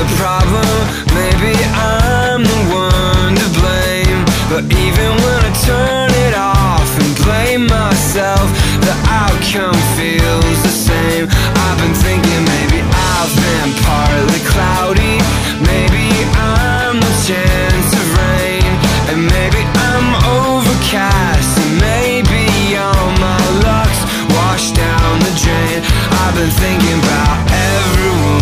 [0.00, 0.64] The problem,
[1.12, 4.20] maybe I'm the one to blame.
[4.48, 8.48] But even when I turn it off and blame myself,
[8.80, 11.28] the outcome feels the same.
[11.28, 15.20] I've been thinking maybe I've been partly cloudy,
[15.68, 18.72] maybe I'm the chance of rain,
[19.12, 19.60] and maybe
[19.92, 20.08] I'm
[20.48, 22.48] overcast, and maybe
[22.80, 24.00] all my luck's
[24.32, 25.84] washed down the drain.
[26.24, 28.39] I've been thinking about everyone.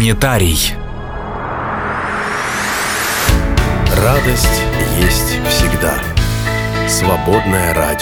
[0.00, 0.72] Планетарий.
[3.98, 4.62] Радость
[4.98, 5.92] есть всегда.
[6.88, 7.99] Свободное радио.